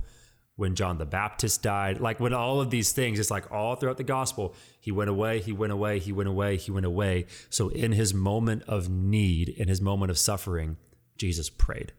when 0.57 0.73
John 0.75 0.97
the 0.97 1.05
Baptist 1.05 1.61
died, 1.61 2.01
like 2.01 2.19
when 2.19 2.33
all 2.33 2.59
of 2.59 2.71
these 2.71 2.91
things, 2.91 3.19
it's 3.19 3.31
like 3.31 3.49
all 3.51 3.75
throughout 3.75 3.97
the 3.97 4.03
gospel, 4.03 4.55
he 4.81 4.91
went 4.91 5.09
away, 5.09 5.39
he 5.39 5.53
went 5.53 5.71
away, 5.71 5.99
he 5.99 6.11
went 6.11 6.27
away, 6.27 6.57
he 6.57 6.71
went 6.71 6.85
away. 6.85 7.27
So 7.49 7.69
in 7.69 7.91
his 7.91 8.13
moment 8.13 8.63
of 8.67 8.89
need, 8.89 9.49
in 9.49 9.67
his 9.67 9.81
moment 9.81 10.09
of 10.09 10.17
suffering, 10.17 10.77
Jesus 11.15 11.49
prayed. 11.49 11.93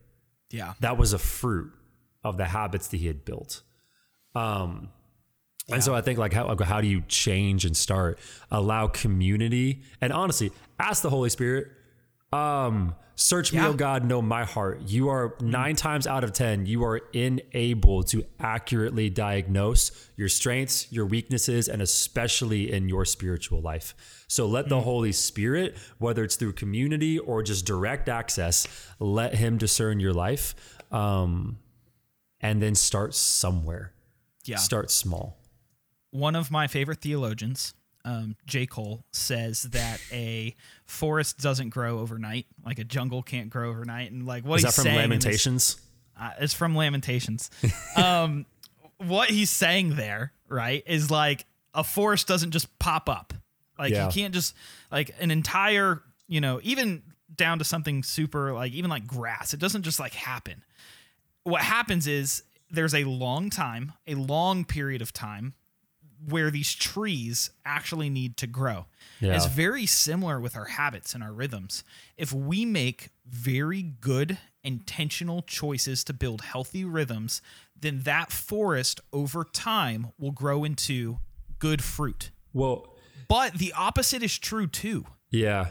Yeah. 0.51 0.75
That 0.81 0.99
was 0.99 1.13
a 1.13 1.19
fruit 1.19 1.73
of 2.25 2.37
the 2.37 2.47
habits 2.47 2.89
that 2.89 2.97
he 2.97 3.07
had 3.07 3.25
built. 3.25 3.63
Um, 4.35 4.91
yeah. 5.69 5.77
And 5.77 5.85
so 5.85 5.95
I 5.95 6.01
think 6.01 6.19
like 6.19 6.33
how 6.33 6.57
how 6.65 6.81
do 6.81 6.89
you 6.89 7.03
change 7.03 7.65
and 7.65 7.77
start 7.77 8.19
allow 8.51 8.89
community 8.89 9.83
and 10.01 10.13
honestly 10.13 10.51
ask 10.81 11.03
the 11.03 11.11
Holy 11.11 11.31
Spirit 11.31 11.69
um 12.33 12.95
Search 13.21 13.53
me, 13.53 13.59
yeah. 13.59 13.67
oh 13.67 13.73
God, 13.73 14.05
know 14.05 14.23
my 14.23 14.45
heart. 14.45 14.83
You 14.87 15.09
are 15.09 15.35
nine 15.41 15.75
times 15.75 16.07
out 16.07 16.23
of 16.23 16.33
10, 16.33 16.67
you 16.67 16.85
are 16.85 17.01
unable 17.13 18.05
to 18.05 18.25
accurately 18.39 19.11
diagnose 19.11 19.91
your 20.15 20.29
strengths, 20.29 20.87
your 20.93 21.05
weaknesses, 21.05 21.67
and 21.67 21.83
especially 21.83 22.73
in 22.73 22.89
your 22.89 23.05
spiritual 23.05 23.61
life. 23.61 24.25
So 24.29 24.47
let 24.47 24.67
mm. 24.67 24.69
the 24.69 24.83
Holy 24.83 25.11
Spirit, 25.11 25.77
whether 25.99 26.23
it's 26.23 26.37
through 26.37 26.53
community 26.53 27.19
or 27.19 27.43
just 27.43 27.67
direct 27.67 28.09
access, 28.09 28.69
let 29.01 29.35
Him 29.35 29.59
discern 29.59 29.99
your 29.99 30.13
life. 30.13 30.55
Um, 30.93 31.59
and 32.41 32.63
then 32.63 32.77
start 32.77 33.17
somewhere. 33.17 33.95
Yeah. 34.45 34.59
Start 34.59 34.93
small. 34.93 35.39
One 36.13 36.37
of 36.37 36.53
my 36.53 36.69
favorite 36.69 37.01
theologians, 37.01 37.75
um, 38.05 38.37
J. 38.47 38.67
Cole 38.67 39.05
says 39.13 39.65
that 39.65 40.01
a 40.13 40.55
forest 40.87 41.39
doesn't 41.39 41.71
grow 41.71 41.99
overnight, 41.99 42.47
like 42.65 42.79
a 42.79 42.85
jungle 42.85 43.23
can't 43.23 43.51
grow 43.51 43.69
overnight, 43.71 44.11
and 44.11 44.27
like 44.27 44.45
what 44.45 44.57
is 44.57 44.65
he's 44.65 44.77
that 44.77 44.83
from 44.83 44.95
Lamentations? 44.95 45.81
Uh, 46.19 46.31
it's 46.41 46.55
from 46.55 46.75
Lamentations. 46.75 47.51
um, 47.97 48.47
what 48.99 49.31
he's 49.31 49.51
saying 49.51 49.97
there, 49.97 50.33
right, 50.49 50.83
is 50.87 51.11
like 51.11 51.45
a 51.75 51.85
forest 51.85 52.27
doesn't 52.27 52.51
just 52.51 52.79
pop 52.79 53.09
up. 53.09 53.35
Like 53.79 53.93
yeah. 53.93 54.07
you 54.07 54.13
can't 54.13 54.35
just 54.35 54.55
like 54.91 55.15
an 55.21 55.31
entire, 55.31 56.03
you 56.27 56.41
know, 56.41 56.61
even 56.63 57.03
down 57.35 57.59
to 57.59 57.65
something 57.65 58.03
super 58.03 58.53
like 58.53 58.73
even 58.73 58.91
like 58.91 59.07
grass. 59.07 59.55
It 59.55 59.61
doesn't 59.61 59.83
just 59.83 60.01
like 60.01 60.15
happen. 60.15 60.65
What 61.45 61.63
happens 61.63 62.07
is 62.07 62.43
there's 62.71 62.95
a 62.95 63.05
long 63.05 63.51
time, 63.51 63.93
a 64.07 64.15
long 64.15 64.65
period 64.65 65.03
of 65.03 65.13
time 65.13 65.55
where 66.27 66.51
these 66.51 66.75
trees 66.75 67.51
actually 67.65 68.11
need 68.11 68.37
to 68.39 68.47
grow. 68.47 68.87
Yeah. 69.21 69.35
It's 69.35 69.47
very 69.47 69.87
similar 69.87 70.41
with 70.41 70.57
our 70.57 70.67
habits 70.67 71.15
and 71.15 71.23
our 71.23 71.33
rhythms. 71.33 71.85
If 72.17 72.33
we 72.33 72.65
make 72.65 73.11
very 73.27 73.83
good 73.83 74.39
intentional 74.65 75.43
choices 75.43 76.05
to 76.05 76.13
build 76.13 76.43
healthy 76.43 76.85
rhythms, 76.85 77.41
then 77.79 78.01
that 78.01 78.33
forest 78.33 79.01
over 79.13 79.45
time 79.45 80.13
will 80.19 80.33
grow 80.33 80.65
into 80.65 81.19
good 81.59 81.83
fruit. 81.83 82.31
Well, 82.53 82.95
but 83.29 83.55
the 83.55 83.73
opposite 83.73 84.23
is 84.23 84.39
true 84.39 84.67
too. 84.67 85.07
Yeah 85.31 85.71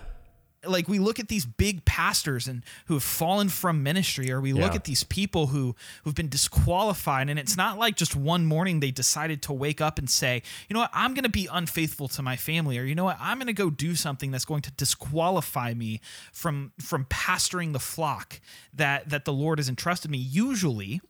like 0.70 0.88
we 0.88 1.00
look 1.00 1.20
at 1.20 1.28
these 1.28 1.46
big 1.46 1.86
pastors 1.86 2.48
and 2.48 2.64
who 2.86 2.96
have 2.96 3.04
fallen 3.04 3.50
from 3.50 3.84
ministry 3.84 4.32
or 4.32 4.42
we 4.42 4.54
yeah. 4.54 4.62
look 4.62 4.76
at 4.76 4.84
these 4.84 5.04
people 5.04 5.48
who 5.48 5.76
who've 6.04 6.16
been 6.16 6.30
disqualified 6.30 7.30
and 7.30 7.40
it's 7.40 7.58
not 7.58 7.78
like 7.78 7.96
just 7.96 8.16
one 8.16 8.46
morning 8.46 8.80
they 8.80 8.92
decided 8.92 9.42
to 9.42 9.54
wake 9.54 9.82
up 9.82 9.98
and 9.98 10.10
say 10.10 10.42
you 10.70 10.74
know 10.74 10.82
what? 10.82 10.92
I'm 10.94 11.14
going 11.14 11.24
to 11.24 11.30
be 11.30 11.48
unfaithful 11.52 12.08
to 12.10 12.22
my 12.22 12.36
family 12.36 12.78
or 12.78 12.84
you 12.84 12.96
know 12.96 13.06
what? 13.06 13.18
I'm 13.20 13.38
going 13.38 13.48
to 13.48 13.54
go 13.54 13.70
do 13.70 13.96
something 13.96 14.32
that's 14.32 14.46
going 14.46 14.62
to 14.64 14.72
disqualify 14.72 15.74
me 15.74 16.02
from 16.32 16.72
from 16.80 17.06
pastoring 17.06 17.74
the 17.74 17.80
flock 17.80 18.40
that 18.74 19.10
that 19.10 19.26
the 19.26 19.34
lord 19.34 19.60
has 19.60 19.70
entrusted 19.70 20.12
me. 20.12 20.18
Usually 20.18 21.02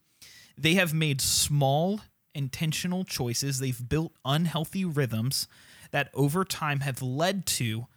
they 0.58 0.74
have 0.74 0.94
made 0.94 1.22
small 1.22 2.02
intentional 2.34 3.04
choices. 3.04 3.60
They've 3.60 3.90
built 3.90 4.14
unhealthy 4.24 4.86
rhythms 4.86 5.48
that 5.92 6.10
over 6.14 6.46
time 6.46 6.82
have 6.82 7.02
led 7.02 7.46
to 7.46 7.88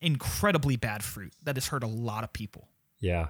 incredibly 0.00 0.76
bad 0.76 1.02
fruit 1.02 1.32
that 1.42 1.56
has 1.56 1.68
hurt 1.68 1.82
a 1.82 1.88
lot 1.88 2.24
of 2.24 2.32
people. 2.32 2.68
Yeah. 3.00 3.28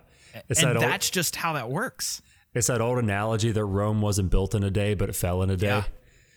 It's 0.49 0.63
and 0.63 0.77
that 0.77 0.81
that's 0.81 1.09
old, 1.09 1.13
just 1.13 1.37
how 1.37 1.55
that 1.55 1.71
works. 1.71 2.23
It's 2.55 2.67
that 2.67 2.81
old 2.81 2.99
analogy 2.99 3.53
that 3.53 3.65
Rome 3.65 4.01
wasn't 4.01 4.31
built 4.31 4.55
in 4.55 4.63
a 4.63 4.71
day, 4.71 4.95
but 4.95 5.09
it 5.09 5.17
fell 5.17 5.43
in 5.43 5.51
a 5.51 5.57
day. 5.57 5.67
Yeah. 5.67 5.85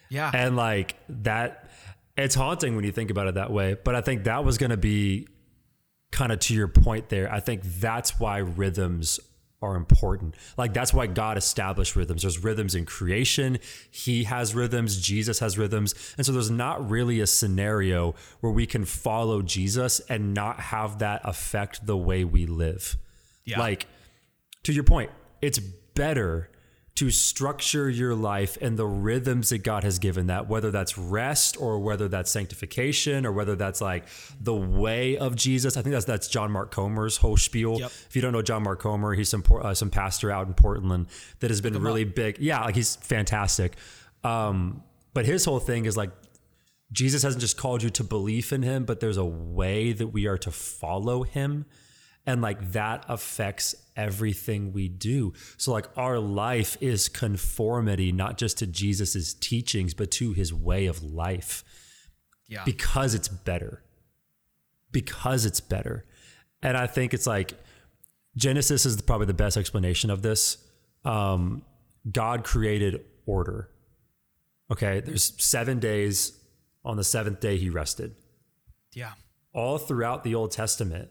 yeah. 0.10 0.32
And 0.34 0.56
like 0.56 0.96
that, 1.10 1.70
it's 2.16 2.36
haunting 2.36 2.76
when 2.76 2.86
you 2.86 2.92
think 2.92 3.10
about 3.10 3.28
it 3.28 3.36
that 3.36 3.52
way. 3.52 3.76
But 3.84 3.96
I 3.96 4.02
think 4.02 4.26
that 4.26 4.44
was 4.44 4.58
going 4.58 4.70
to 4.70 4.78
be 4.78 5.28
kind 6.12 6.32
of 6.32 6.40
to 6.40 6.54
your 6.54 6.68
point 6.68 7.10
there. 7.10 7.32
I 7.32 7.40
think 7.40 7.64
that's 7.64 8.20
why 8.20 8.38
rhythms 8.38 9.20
are 9.64 9.76
important. 9.76 10.36
Like 10.58 10.74
that's 10.74 10.94
why 10.94 11.08
God 11.08 11.38
established 11.38 11.96
rhythms. 11.96 12.24
There's 12.24 12.44
rhythms 12.44 12.76
in 12.76 12.86
creation. 12.86 13.60
He 13.90 14.26
has 14.26 14.54
rhythms. 14.54 15.02
Jesus 15.02 15.40
has 15.40 15.58
rhythms. 15.58 15.96
And 16.18 16.26
so 16.26 16.32
there's 16.32 16.52
not 16.52 16.90
really 16.90 17.22
a 17.22 17.28
scenario 17.28 18.14
where 18.42 18.52
we 18.52 18.66
can 18.66 18.84
follow 18.86 19.42
Jesus 19.42 20.00
and 20.02 20.34
not 20.34 20.60
have 20.60 21.00
that 21.00 21.22
affect 21.24 21.86
the 21.86 21.98
way 21.98 22.24
we 22.26 22.46
live. 22.46 22.98
Yeah. 23.46 23.60
Like 23.60 23.88
to 24.64 24.74
your 24.74 24.84
point, 24.84 25.12
it's 25.42 25.60
better 25.60 26.50
to 26.96 27.10
structure 27.10 27.90
your 27.90 28.14
life 28.14 28.56
and 28.62 28.78
the 28.78 28.86
rhythms 28.86 29.50
that 29.50 29.64
God 29.64 29.84
has 29.84 29.98
given 29.98 30.28
that, 30.28 30.48
whether 30.48 30.70
that's 30.70 30.96
rest 30.96 31.60
or 31.60 31.80
whether 31.80 32.08
that's 32.08 32.30
sanctification 32.30 33.26
or 33.26 33.32
whether 33.32 33.56
that's 33.56 33.82
like 33.82 34.06
the 34.40 34.54
way 34.54 35.18
of 35.18 35.36
Jesus. 35.36 35.76
I 35.76 35.82
think 35.82 35.94
that's 35.94 36.06
that's 36.06 36.28
John 36.28 36.52
Mark 36.52 36.70
Comer's 36.70 37.18
whole 37.18 37.38
spiel. 37.38 37.80
Yep. 37.80 37.92
If 38.10 38.16
you 38.16 38.22
don't 38.22 38.32
know 38.32 38.44
John 38.44 38.62
Mark 38.64 38.80
Comer, 38.80 39.16
he's 39.16 39.30
some 39.30 39.44
uh, 39.50 39.74
some 39.74 39.90
pastor 39.90 40.30
out 40.30 40.46
in 40.46 40.54
Portland 40.54 41.08
that 41.40 41.50
has 41.50 41.62
been 41.62 41.82
really 41.82 42.06
up. 42.06 42.14
big. 42.14 42.38
Yeah, 42.40 42.64
like 42.64 42.76
he's 42.76 42.96
fantastic. 42.96 43.76
Um, 44.24 44.84
but 45.16 45.26
his 45.26 45.46
whole 45.46 45.60
thing 45.60 45.86
is 45.86 45.98
like 45.98 46.12
Jesus 46.92 47.24
hasn't 47.24 47.42
just 47.42 47.58
called 47.58 47.82
you 47.82 47.90
to 47.90 48.04
belief 48.04 48.54
in 48.54 48.62
him, 48.62 48.86
but 48.86 49.00
there's 49.00 49.18
a 49.18 49.26
way 49.26 49.94
that 49.94 50.08
we 50.08 50.28
are 50.28 50.38
to 50.38 50.52
follow 50.52 51.24
him. 51.24 51.66
And 52.26 52.42
like 52.42 52.72
that 52.72 53.04
affects 53.10 53.76
everything 53.98 54.72
we 54.72 54.88
do. 54.88 55.34
So, 55.58 55.74
like, 55.74 55.88
our 55.98 56.20
life 56.20 56.78
is 56.80 57.10
conformity, 57.10 58.12
not 58.14 58.38
just 58.38 58.58
to 58.60 58.68
Jesus's 58.68 59.34
teachings, 59.34 59.94
but 59.94 60.10
to 60.12 60.32
his 60.32 60.54
way 60.54 60.86
of 60.86 61.04
life 61.04 61.64
Yeah. 62.48 62.64
because 62.64 63.14
it's 63.14 63.28
better. 63.28 63.84
Because 64.92 65.46
it's 65.46 65.60
better. 65.60 66.06
And 66.62 66.78
I 66.78 66.88
think 66.88 67.14
it's 67.14 67.28
like 67.28 67.54
Genesis 68.38 68.86
is 68.86 69.02
probably 69.02 69.28
the 69.28 69.34
best 69.34 69.58
explanation 69.58 70.10
of 70.10 70.22
this. 70.22 70.58
Um, 71.04 71.64
God 72.10 72.44
created 72.46 73.02
order. 73.26 73.70
Okay, 74.72 75.02
there's 75.02 75.34
seven 75.44 75.80
days. 75.80 76.40
On 76.86 76.98
the 76.98 77.04
seventh 77.04 77.40
day, 77.40 77.58
he 77.58 77.70
rested. 77.70 78.16
yeah. 78.94 79.14
All 79.54 79.78
throughout 79.78 80.24
the 80.24 80.34
Old 80.36 80.52
Testament, 80.52 81.10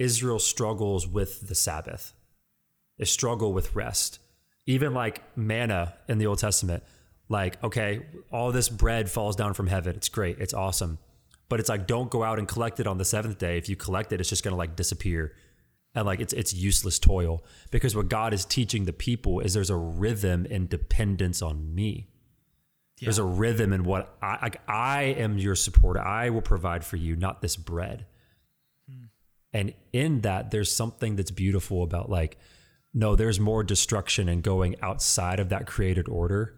Israel 0.00 0.38
struggles 0.38 1.06
with 1.06 1.46
the 1.46 1.54
Sabbath. 1.54 2.14
They 2.98 3.04
struggle 3.04 3.52
with 3.52 3.76
rest. 3.76 4.18
Even 4.66 4.94
like 4.94 5.22
manna 5.36 5.94
in 6.08 6.16
the 6.16 6.26
Old 6.26 6.38
Testament, 6.38 6.82
like, 7.28 7.62
okay, 7.62 8.06
all 8.32 8.50
this 8.50 8.70
bread 8.70 9.10
falls 9.10 9.36
down 9.36 9.52
from 9.52 9.66
heaven. 9.66 9.94
It's 9.94 10.08
great. 10.08 10.38
It's 10.38 10.54
awesome. 10.54 10.98
But 11.50 11.60
it's 11.60 11.68
like, 11.68 11.86
don't 11.86 12.10
go 12.10 12.24
out 12.24 12.38
and 12.38 12.48
collect 12.48 12.80
it 12.80 12.86
on 12.86 12.96
the 12.96 13.04
seventh 13.04 13.38
day. 13.38 13.58
If 13.58 13.68
you 13.68 13.76
collect 13.76 14.10
it, 14.12 14.20
it's 14.20 14.30
just 14.30 14.42
going 14.42 14.52
to 14.52 14.58
like 14.58 14.74
disappear. 14.74 15.34
And 15.94 16.06
like, 16.06 16.20
it's, 16.20 16.32
it's 16.32 16.54
useless 16.54 16.98
toil 16.98 17.44
because 17.70 17.94
what 17.94 18.08
God 18.08 18.32
is 18.32 18.46
teaching 18.46 18.86
the 18.86 18.92
people 18.94 19.40
is 19.40 19.52
there's 19.52 19.70
a 19.70 19.76
rhythm 19.76 20.46
and 20.50 20.68
dependence 20.68 21.42
on 21.42 21.74
me. 21.74 22.08
There's 23.02 23.18
a 23.18 23.24
rhythm 23.24 23.72
in 23.72 23.84
what 23.84 24.16
I, 24.22 24.38
like, 24.42 24.60
I 24.68 25.02
am 25.02 25.38
your 25.38 25.56
supporter. 25.56 26.00
I 26.00 26.30
will 26.30 26.42
provide 26.42 26.84
for 26.84 26.96
you, 26.96 27.16
not 27.16 27.42
this 27.42 27.56
bread. 27.56 28.06
And 29.52 29.74
in 29.92 30.20
that, 30.20 30.50
there's 30.50 30.72
something 30.72 31.16
that's 31.16 31.30
beautiful 31.30 31.82
about 31.82 32.08
like, 32.08 32.38
no, 32.94 33.16
there's 33.16 33.40
more 33.40 33.62
destruction 33.62 34.28
and 34.28 34.42
going 34.42 34.76
outside 34.82 35.40
of 35.40 35.48
that 35.48 35.66
created 35.66 36.08
order 36.08 36.54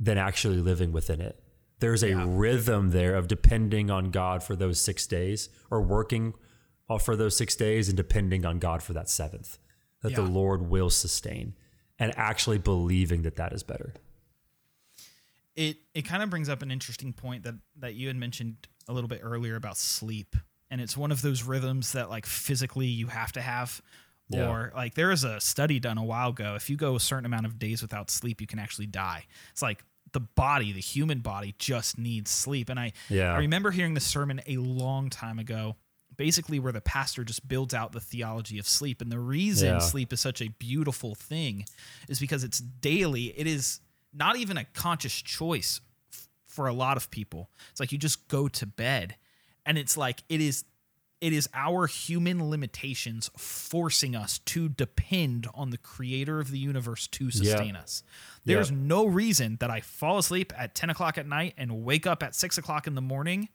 than 0.00 0.18
actually 0.18 0.58
living 0.58 0.92
within 0.92 1.20
it. 1.20 1.42
There's 1.80 2.02
a 2.02 2.14
rhythm 2.14 2.90
there 2.90 3.14
of 3.14 3.28
depending 3.28 3.90
on 3.90 4.10
God 4.10 4.42
for 4.42 4.56
those 4.56 4.80
six 4.80 5.06
days 5.06 5.48
or 5.70 5.80
working 5.80 6.34
uh, 6.88 6.98
for 6.98 7.14
those 7.14 7.36
six 7.36 7.54
days 7.54 7.88
and 7.88 7.96
depending 7.96 8.44
on 8.44 8.58
God 8.58 8.82
for 8.82 8.92
that 8.94 9.08
seventh, 9.08 9.58
that 10.02 10.14
the 10.14 10.22
Lord 10.22 10.68
will 10.68 10.90
sustain 10.90 11.54
and 11.98 12.12
actually 12.16 12.58
believing 12.58 13.22
that 13.22 13.36
that 13.36 13.52
is 13.52 13.62
better. 13.62 13.94
it 15.58 15.78
it 15.94 16.02
kind 16.02 16.22
of 16.22 16.30
brings 16.30 16.48
up 16.48 16.62
an 16.62 16.70
interesting 16.70 17.12
point 17.12 17.42
that 17.42 17.54
that 17.76 17.94
you 17.94 18.06
had 18.06 18.16
mentioned 18.16 18.68
a 18.86 18.92
little 18.92 19.08
bit 19.08 19.20
earlier 19.22 19.56
about 19.56 19.76
sleep 19.76 20.36
and 20.70 20.80
it's 20.80 20.96
one 20.96 21.10
of 21.12 21.22
those 21.22 21.42
rhythms 21.42 21.92
that 21.92 22.10
like 22.10 22.26
physically 22.26 22.86
you 22.86 23.06
have 23.08 23.32
to 23.32 23.40
have 23.40 23.80
Yeah. 24.30 24.48
or 24.48 24.72
like 24.76 24.94
there 24.94 25.10
is 25.10 25.24
a 25.24 25.40
study 25.40 25.80
done 25.80 25.98
a 25.98 26.04
while 26.04 26.30
ago 26.30 26.54
if 26.54 26.68
you 26.68 26.76
go 26.76 26.96
a 26.96 27.00
certain 27.00 27.24
amount 27.26 27.46
of 27.46 27.58
days 27.58 27.80
without 27.82 28.10
sleep 28.10 28.40
you 28.40 28.46
can 28.46 28.58
actually 28.58 28.86
die 28.86 29.24
it's 29.52 29.62
like 29.62 29.84
the 30.12 30.20
body 30.20 30.72
the 30.72 30.80
human 30.80 31.18
body 31.20 31.54
just 31.58 31.98
needs 31.98 32.30
sleep 32.30 32.68
and 32.68 32.78
i 32.80 32.92
Yeah. 33.08 33.32
i 33.34 33.38
remember 33.38 33.70
hearing 33.70 33.94
the 33.94 34.00
sermon 34.00 34.40
a 34.46 34.56
long 34.58 35.10
time 35.10 35.38
ago 35.38 35.76
basically 36.16 36.58
where 36.58 36.72
the 36.72 36.80
pastor 36.80 37.24
just 37.24 37.46
builds 37.46 37.72
out 37.74 37.92
the 37.92 38.00
theology 38.00 38.58
of 38.58 38.66
sleep 38.66 39.00
and 39.00 39.10
the 39.12 39.20
reason 39.20 39.68
Yeah. 39.74 39.78
sleep 39.78 40.12
is 40.12 40.20
such 40.20 40.40
a 40.42 40.48
beautiful 40.48 41.14
thing 41.14 41.64
is 42.08 42.18
because 42.20 42.42
it's 42.44 42.58
daily 42.58 43.26
it 43.38 43.46
is 43.46 43.80
not 44.12 44.36
even 44.36 44.56
a 44.56 44.64
conscious 44.64 45.20
choice 45.22 45.80
f- 46.12 46.28
for 46.46 46.66
a 46.66 46.72
lot 46.72 46.96
of 46.96 47.10
people 47.10 47.50
it's 47.70 47.78
like 47.80 47.92
you 47.92 47.98
just 47.98 48.26
go 48.28 48.48
to 48.48 48.66
bed 48.66 49.16
and 49.68 49.78
it's 49.78 49.96
like 49.96 50.24
it 50.28 50.40
is 50.40 50.64
it 51.20 51.32
is 51.32 51.48
our 51.52 51.86
human 51.88 52.48
limitations 52.48 53.28
forcing 53.36 54.14
us 54.16 54.38
to 54.40 54.68
depend 54.68 55.48
on 55.52 55.70
the 55.70 55.76
creator 55.78 56.38
of 56.40 56.52
the 56.52 56.58
universe 56.60 57.08
to 57.08 57.28
sustain 57.32 57.74
us. 57.74 58.04
There's 58.44 58.70
Yeah. 58.70 58.76
no 58.78 59.04
reason 59.04 59.56
that 59.60 59.68
i 59.70 59.80
fall 59.80 60.18
asleep 60.18 60.52
at 60.56 60.74
10 60.74 60.90
o'clock 60.90 61.18
at 61.18 61.26
night 61.26 61.54
and 61.58 61.84
wake 61.84 62.06
up 62.06 62.22
at 62.22 62.34
6 62.34 62.56
o'clock 62.58 62.86
in 62.86 62.94
the 62.94 63.00
morning 63.02 63.48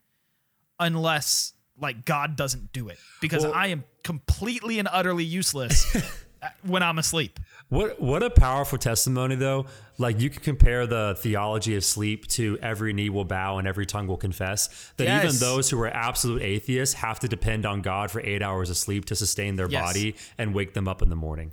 unless 0.80 1.54
like 1.80 2.06
god 2.06 2.36
doesn't 2.36 2.72
do 2.74 2.90
it. 2.90 3.00
Because 3.22 3.44
Well- 3.44 3.54
i 3.56 3.68
am 3.68 3.84
completely 4.04 4.80
and 4.80 4.88
utterly 4.92 5.24
useless 5.26 5.96
when 6.64 6.84
i'm 6.84 6.98
asleep 7.00 7.40
What 7.70 8.00
what 8.02 8.22
a 8.24 8.30
powerful 8.30 8.78
testimony 8.78 9.36
though. 9.36 9.66
Like 9.98 10.20
you 10.20 10.30
can 10.30 10.42
compare 10.42 10.86
the 10.88 11.16
theology 11.20 11.76
of 11.76 11.84
sleep 11.84 12.28
to 12.38 12.58
every 12.62 12.94
knee 12.94 13.10
will 13.10 13.26
bow 13.26 13.58
and 13.60 13.68
every 13.68 13.86
tongue 13.86 14.08
will 14.08 14.18
confess. 14.18 14.92
That 14.98 15.08
even 15.24 15.36
those 15.40 15.70
who 15.70 15.80
are 15.82 15.88
absolute 15.88 16.42
atheists 16.42 16.96
have 16.96 17.20
to 17.22 17.28
depend 17.28 17.66
on 17.66 17.82
God 17.82 18.12
for 18.12 18.20
eight 18.22 18.42
hours 18.44 18.70
of 18.70 18.78
sleep 18.78 19.06
to 19.06 19.16
sustain 19.16 19.56
their 19.56 19.70
Yes. 19.70 19.82
body 19.84 20.16
and 20.38 20.54
wake 20.54 20.74
them 20.74 20.88
up 20.88 21.02
in 21.02 21.10
the 21.10 21.16
morning. 21.16 21.52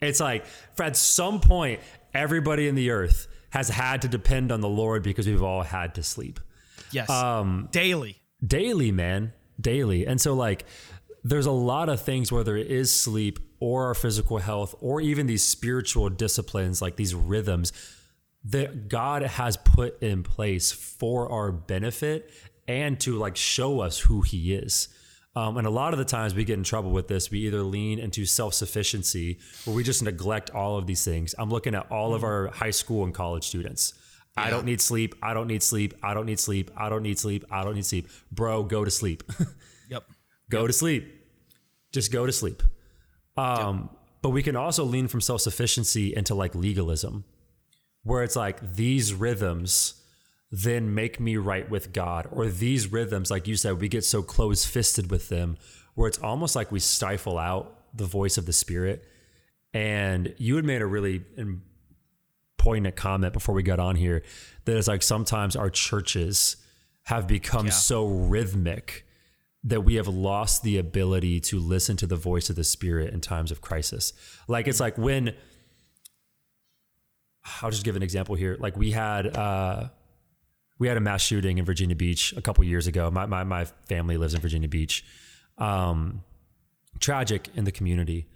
It's 0.00 0.20
like 0.20 0.46
for 0.74 0.84
at 0.84 0.96
some 0.96 1.40
point, 1.40 1.80
everybody 2.14 2.68
in 2.68 2.74
the 2.74 2.90
earth 2.90 3.26
has 3.50 3.68
had 3.68 4.02
to 4.02 4.08
depend 4.08 4.52
on 4.52 4.60
the 4.60 4.68
Lord 4.68 5.02
because 5.02 5.26
we've 5.26 5.42
all 5.42 5.62
had 5.62 5.94
to 5.96 6.02
sleep 6.02 6.40
yes 6.92 7.08
Um, 7.10 7.68
daily 7.72 8.16
daily, 8.46 8.90
man, 8.92 9.32
daily. 9.60 10.06
And 10.06 10.20
so, 10.20 10.34
like, 10.34 10.64
there's 11.24 11.46
a 11.46 11.52
lot 11.52 11.88
of 11.88 12.00
things, 12.02 12.32
where 12.32 12.42
there 12.44 12.56
is 12.56 12.90
sleep 12.92 13.38
or 13.62 13.86
our 13.86 13.94
physical 13.94 14.38
health 14.38 14.74
or 14.80 15.00
even 15.00 15.28
these 15.28 15.44
spiritual 15.44 16.08
disciplines, 16.08 16.82
like 16.82 16.96
these 16.96 17.14
rhythms 17.14 17.72
that 18.44 18.88
God 18.88 19.22
has 19.22 19.56
put 19.56 20.02
in 20.02 20.24
place 20.24 20.72
for 20.72 21.30
our 21.30 21.52
benefit 21.52 22.28
and 22.66 22.98
to 23.00 23.16
like 23.16 23.36
show 23.36 23.80
us 23.80 24.00
who 24.00 24.22
He 24.22 24.52
is. 24.52 24.88
Um, 25.36 25.56
and 25.56 25.66
a 25.66 25.70
lot 25.70 25.92
of 25.92 25.98
the 25.98 26.04
times 26.04 26.34
we 26.34 26.44
get 26.44 26.58
in 26.58 26.64
trouble 26.64 26.90
with 26.90 27.06
this. 27.06 27.30
We 27.30 27.38
either 27.46 27.62
lean 27.62 28.00
into 28.00 28.26
self 28.26 28.52
sufficiency 28.52 29.38
or 29.64 29.72
we 29.72 29.84
just 29.84 30.02
neglect 30.02 30.50
all 30.50 30.76
of 30.76 30.88
these 30.88 31.04
things. 31.04 31.32
I'm 31.38 31.48
looking 31.48 31.76
at 31.76 31.90
all 31.90 32.14
of 32.14 32.24
our 32.24 32.48
high 32.48 32.72
school 32.72 33.04
and 33.04 33.14
college 33.14 33.44
students. 33.44 33.94
I 34.36 34.50
don't 34.50 34.64
need 34.64 34.80
sleep. 34.80 35.14
I 35.22 35.34
don't 35.34 35.46
need 35.46 35.62
sleep. 35.62 35.94
I 36.02 36.14
don't 36.14 36.26
need 36.26 36.40
sleep. 36.40 36.70
I 36.76 36.88
don't 36.88 37.02
need 37.02 37.18
sleep. 37.18 37.44
I 37.50 37.62
don't 37.62 37.74
need 37.74 37.86
sleep. 37.86 38.08
Bro, 38.32 38.64
go 38.64 38.84
to 38.84 38.90
sleep. 38.90 39.22
yep 39.88 40.04
go 40.52 40.66
to 40.66 40.72
sleep. 40.72 41.04
Just 41.92 42.12
go 42.12 42.26
to 42.26 42.32
sleep. 42.32 42.62
Um, 43.36 43.90
But 44.20 44.30
we 44.30 44.42
can 44.42 44.54
also 44.56 44.84
lean 44.84 45.08
from 45.08 45.20
self 45.20 45.40
sufficiency 45.40 46.14
into 46.14 46.34
like 46.34 46.54
legalism, 46.54 47.24
where 48.04 48.22
it's 48.22 48.36
like 48.36 48.74
these 48.74 49.12
rhythms 49.14 49.94
then 50.50 50.94
make 50.94 51.18
me 51.18 51.36
right 51.38 51.68
with 51.70 51.92
God, 51.92 52.28
or 52.30 52.46
these 52.48 52.92
rhythms, 52.92 53.30
like 53.30 53.48
you 53.48 53.56
said, 53.56 53.80
we 53.80 53.88
get 53.88 54.04
so 54.04 54.22
close 54.22 54.66
fisted 54.66 55.10
with 55.10 55.28
them, 55.30 55.56
where 55.94 56.06
it's 56.08 56.18
almost 56.18 56.54
like 56.54 56.70
we 56.70 56.78
stifle 56.78 57.38
out 57.38 57.78
the 57.96 58.04
voice 58.04 58.36
of 58.36 58.44
the 58.46 58.52
Spirit. 58.52 59.02
And 59.72 60.34
you 60.36 60.56
had 60.56 60.64
made 60.66 60.82
a 60.82 60.86
really 60.86 61.22
poignant 62.58 62.94
comment 62.96 63.32
before 63.32 63.54
we 63.54 63.62
got 63.62 63.80
on 63.80 63.96
here 63.96 64.22
that 64.66 64.76
it's 64.76 64.88
like 64.88 65.02
sometimes 65.02 65.56
our 65.56 65.70
churches 65.70 66.56
have 67.04 67.26
become 67.26 67.66
Yeah. 67.66 67.72
so 67.72 68.06
rhythmic 68.06 69.04
that 69.64 69.82
we 69.82 69.94
have 69.94 70.08
lost 70.08 70.62
the 70.62 70.78
ability 70.78 71.38
to 71.38 71.58
listen 71.58 71.96
to 71.96 72.06
the 72.06 72.16
voice 72.16 72.50
of 72.50 72.56
the 72.56 72.64
spirit 72.64 73.14
in 73.14 73.20
times 73.20 73.50
of 73.50 73.60
crisis. 73.60 74.12
Like 74.48 74.66
it's 74.66 74.80
like 74.80 74.98
when 74.98 75.34
I'll 77.60 77.70
just 77.70 77.84
give 77.84 77.96
an 77.96 78.02
example 78.02 78.34
here. 78.34 78.56
Like 78.58 78.76
we 78.76 78.90
had 78.90 79.36
uh 79.36 79.88
we 80.78 80.88
had 80.88 80.96
a 80.96 81.00
mass 81.00 81.22
shooting 81.22 81.58
in 81.58 81.64
Virginia 81.64 81.94
Beach 81.94 82.34
a 82.36 82.42
couple 82.42 82.64
years 82.64 82.86
ago. 82.86 83.10
My 83.10 83.26
my 83.26 83.44
my 83.44 83.64
family 83.88 84.16
lives 84.16 84.34
in 84.34 84.40
Virginia 84.40 84.68
Beach. 84.68 85.04
Um 85.58 86.24
tragic 86.98 87.48
in 87.54 87.64
the 87.64 87.72
community. 87.72 88.26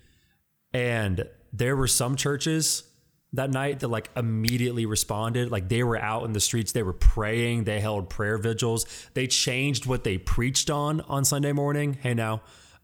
And 0.72 1.26
there 1.52 1.76
were 1.76 1.86
some 1.86 2.16
churches 2.16 2.84
that 3.32 3.50
night 3.50 3.80
that 3.80 3.88
like 3.88 4.10
immediately 4.16 4.86
responded. 4.86 5.50
Like 5.50 5.68
they 5.68 5.82
were 5.82 5.98
out 5.98 6.24
in 6.24 6.32
the 6.32 6.40
streets, 6.40 6.72
they 6.72 6.82
were 6.82 6.92
praying, 6.92 7.64
they 7.64 7.80
held 7.80 8.08
prayer 8.08 8.38
vigils, 8.38 8.86
they 9.14 9.26
changed 9.26 9.86
what 9.86 10.04
they 10.04 10.18
preached 10.18 10.70
on 10.70 11.00
on 11.02 11.24
Sunday 11.24 11.52
morning. 11.52 11.94
Hey, 11.94 12.14
now, 12.14 12.42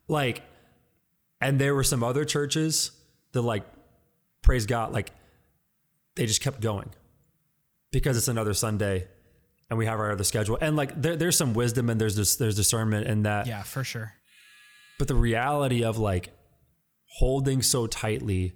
like, 0.09 0.43
and 1.41 1.59
there 1.59 1.75
were 1.75 1.85
some 1.85 2.03
other 2.05 2.25
churches 2.25 2.91
that 3.33 3.43
like, 3.43 3.65
praise 4.43 4.67
God, 4.67 4.93
like 4.93 5.11
they 6.17 6.27
just 6.27 6.43
kept 6.43 6.61
going 6.61 6.91
because 7.91 8.17
it's 8.17 8.29
another 8.29 8.55
Sunday 8.55 9.09
and 9.71 9.79
we 9.79 9.87
have 9.87 9.99
our 9.99 10.13
other 10.13 10.25
schedule. 10.25 10.59
And 10.61 10.77
like, 10.77 11.01
there, 11.01 11.17
there's 11.17 11.37
some 11.37 11.55
wisdom 11.55 11.89
and 11.89 12.01
there's 12.01 12.17
this, 12.17 12.37
there's 12.37 12.57
discernment 12.57 13.07
in 13.07 13.23
that 13.23 13.47
yeah 13.47 13.63
for 13.63 13.85
sure 13.85 14.13
but 14.99 15.09
the 15.09 15.15
reality 15.15 15.83
of 15.83 15.99
like 15.99 16.31
holding 17.19 17.61
so 17.61 17.87
tightly 17.87 18.53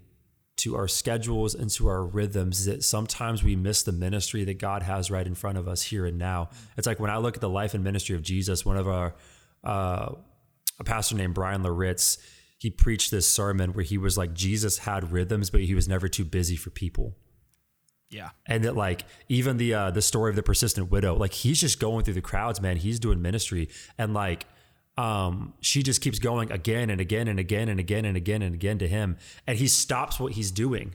to 0.67 0.75
our 0.75 0.89
schedules 0.89 1.55
and 1.55 1.71
to 1.71 1.87
our 1.87 2.05
rhythms 2.05 2.65
that 2.65 2.83
sometimes 2.83 3.45
we 3.45 3.55
miss 3.55 3.85
the 3.85 3.93
ministry 3.93 4.43
that 4.43 4.59
God 4.59 4.83
has 4.83 5.13
right 5.13 5.25
in 5.25 5.37
front 5.37 5.59
of 5.59 5.69
us 5.69 5.81
here 5.81 6.07
and 6.07 6.19
now. 6.19 6.51
It's 6.77 6.89
like 6.89 6.99
when 6.99 7.09
I 7.11 7.19
look 7.19 7.37
at 7.37 7.41
the 7.41 7.49
life 7.49 7.73
and 7.75 7.85
ministry 7.85 8.17
of 8.17 8.23
Jesus, 8.23 8.67
one 8.67 8.77
of 8.77 8.89
our 8.89 9.15
uh, 9.63 10.11
a 10.81 10.85
pastor 10.85 11.15
named 11.15 11.35
Brian 11.35 11.63
Loritts, 11.63 12.19
he 12.59 12.69
preached 12.69 13.13
this 13.13 13.29
sermon 13.29 13.75
where 13.75 13.85
he 13.85 13.97
was 13.97 14.19
like 14.19 14.35
Jesus 14.35 14.79
had 14.79 15.13
rhythms, 15.13 15.51
but 15.51 15.61
he 15.61 15.75
was 15.75 15.87
never 15.87 16.09
too 16.09 16.25
busy 16.25 16.57
for 16.57 16.71
people. 16.71 17.15
Yeah. 18.11 18.31
And 18.47 18.65
that 18.65 18.75
like 18.75 19.05
even 19.29 19.57
the 19.57 19.73
uh 19.73 19.91
the 19.93 20.03
story 20.03 20.31
of 20.31 20.37
the 20.37 20.43
persistent 20.43 20.91
widow 20.91 21.15
like 21.17 21.33
he's 21.33 21.61
just 21.61 21.81
going 21.81 22.05
through 22.05 22.15
the 22.15 22.21
crowds 22.21 22.61
man. 22.61 22.77
He's 22.77 22.99
doing 22.99 23.23
ministry. 23.23 23.69
And 23.99 24.15
like 24.15 24.47
um, 24.97 25.55
she 25.61 25.83
just 25.83 26.01
keeps 26.01 26.19
going 26.19 26.51
again 26.51 26.91
and 26.91 27.01
again 27.01 27.29
and 27.29 27.39
again 27.39 27.69
and 27.69 27.79
again 27.79 28.05
and 28.05 28.17
again 28.17 28.43
and 28.43 28.55
again 28.55 28.79
to 28.79 28.89
him. 28.89 29.19
And 29.47 29.59
he 29.59 29.69
stops 29.69 30.19
what 30.19 30.33
he's 30.33 30.51
doing 30.51 30.95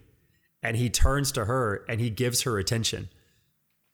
and 0.64 0.78
he 0.78 0.90
turns 0.90 1.32
to 1.34 1.46
her 1.46 1.86
and 1.88 2.00
he 2.00 2.10
gives 2.10 2.42
her 2.42 2.58
attention. 2.58 3.10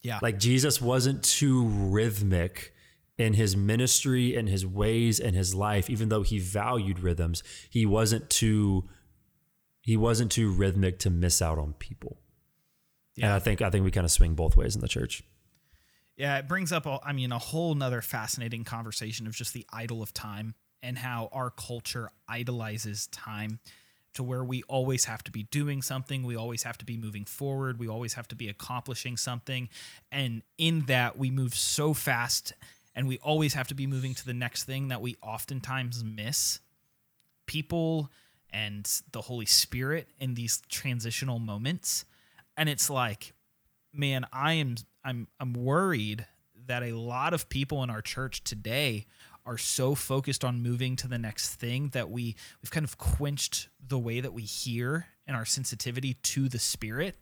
Yeah. 0.02 0.18
Like 0.22 0.38
Jesus 0.38 0.80
wasn't 0.80 1.22
too 1.22 1.64
rhythmic 1.66 2.72
in 3.18 3.34
his 3.34 3.56
ministry 3.56 4.36
and 4.36 4.48
his 4.48 4.64
ways 4.64 5.18
and 5.18 5.34
his 5.34 5.54
life, 5.54 5.90
even 5.90 6.08
though 6.08 6.22
he 6.22 6.38
valued 6.38 7.00
rhythms, 7.00 7.42
he 7.68 7.84
wasn't 7.84 8.30
too 8.30 8.88
he 9.82 9.96
wasn't 9.96 10.30
too 10.30 10.50
rhythmic 10.50 10.98
to 11.00 11.10
miss 11.10 11.40
out 11.40 11.58
on 11.58 11.72
people. 11.74 12.18
Yeah. 13.16 13.26
And 13.26 13.34
I 13.34 13.38
think 13.40 13.60
I 13.60 13.70
think 13.70 13.84
we 13.84 13.90
kind 13.90 14.04
of 14.04 14.10
swing 14.10 14.34
both 14.34 14.56
ways 14.56 14.74
in 14.74 14.80
the 14.80 14.88
church. 14.88 15.22
Yeah, 16.18 16.36
it 16.38 16.48
brings 16.48 16.72
up, 16.72 16.84
a, 16.84 16.98
I 17.04 17.12
mean, 17.12 17.30
a 17.30 17.38
whole 17.38 17.76
nother 17.76 18.02
fascinating 18.02 18.64
conversation 18.64 19.28
of 19.28 19.34
just 19.34 19.54
the 19.54 19.64
idol 19.72 20.02
of 20.02 20.12
time 20.12 20.56
and 20.82 20.98
how 20.98 21.28
our 21.32 21.48
culture 21.48 22.10
idolizes 22.28 23.06
time 23.06 23.60
to 24.14 24.24
where 24.24 24.42
we 24.42 24.64
always 24.64 25.04
have 25.04 25.22
to 25.22 25.30
be 25.30 25.44
doing 25.44 25.80
something, 25.80 26.24
we 26.24 26.34
always 26.34 26.64
have 26.64 26.76
to 26.78 26.84
be 26.84 26.96
moving 26.96 27.24
forward, 27.24 27.78
we 27.78 27.86
always 27.86 28.14
have 28.14 28.26
to 28.28 28.34
be 28.34 28.48
accomplishing 28.48 29.16
something. 29.16 29.68
And 30.10 30.42
in 30.58 30.86
that, 30.86 31.16
we 31.16 31.30
move 31.30 31.54
so 31.54 31.94
fast 31.94 32.52
and 32.96 33.06
we 33.06 33.18
always 33.18 33.54
have 33.54 33.68
to 33.68 33.74
be 33.74 33.86
moving 33.86 34.12
to 34.14 34.26
the 34.26 34.34
next 34.34 34.64
thing 34.64 34.88
that 34.88 35.00
we 35.00 35.14
oftentimes 35.22 36.02
miss 36.02 36.58
people 37.46 38.10
and 38.50 38.90
the 39.12 39.20
Holy 39.20 39.46
Spirit 39.46 40.08
in 40.18 40.34
these 40.34 40.62
transitional 40.68 41.38
moments. 41.38 42.04
And 42.56 42.68
it's 42.68 42.90
like, 42.90 43.34
man, 43.92 44.26
I 44.32 44.54
am 44.54 44.74
I'm 45.04 45.28
I'm 45.40 45.52
worried 45.52 46.26
that 46.66 46.82
a 46.82 46.92
lot 46.92 47.34
of 47.34 47.48
people 47.48 47.82
in 47.82 47.90
our 47.90 48.02
church 48.02 48.44
today 48.44 49.06
are 49.46 49.58
so 49.58 49.94
focused 49.94 50.44
on 50.44 50.62
moving 50.62 50.94
to 50.96 51.08
the 51.08 51.18
next 51.18 51.54
thing 51.54 51.88
that 51.94 52.10
we 52.10 52.36
we've 52.62 52.70
kind 52.70 52.84
of 52.84 52.98
quenched 52.98 53.68
the 53.86 53.98
way 53.98 54.20
that 54.20 54.32
we 54.32 54.42
hear 54.42 55.06
and 55.26 55.36
our 55.36 55.44
sensitivity 55.44 56.14
to 56.14 56.48
the 56.48 56.58
spirit 56.58 57.16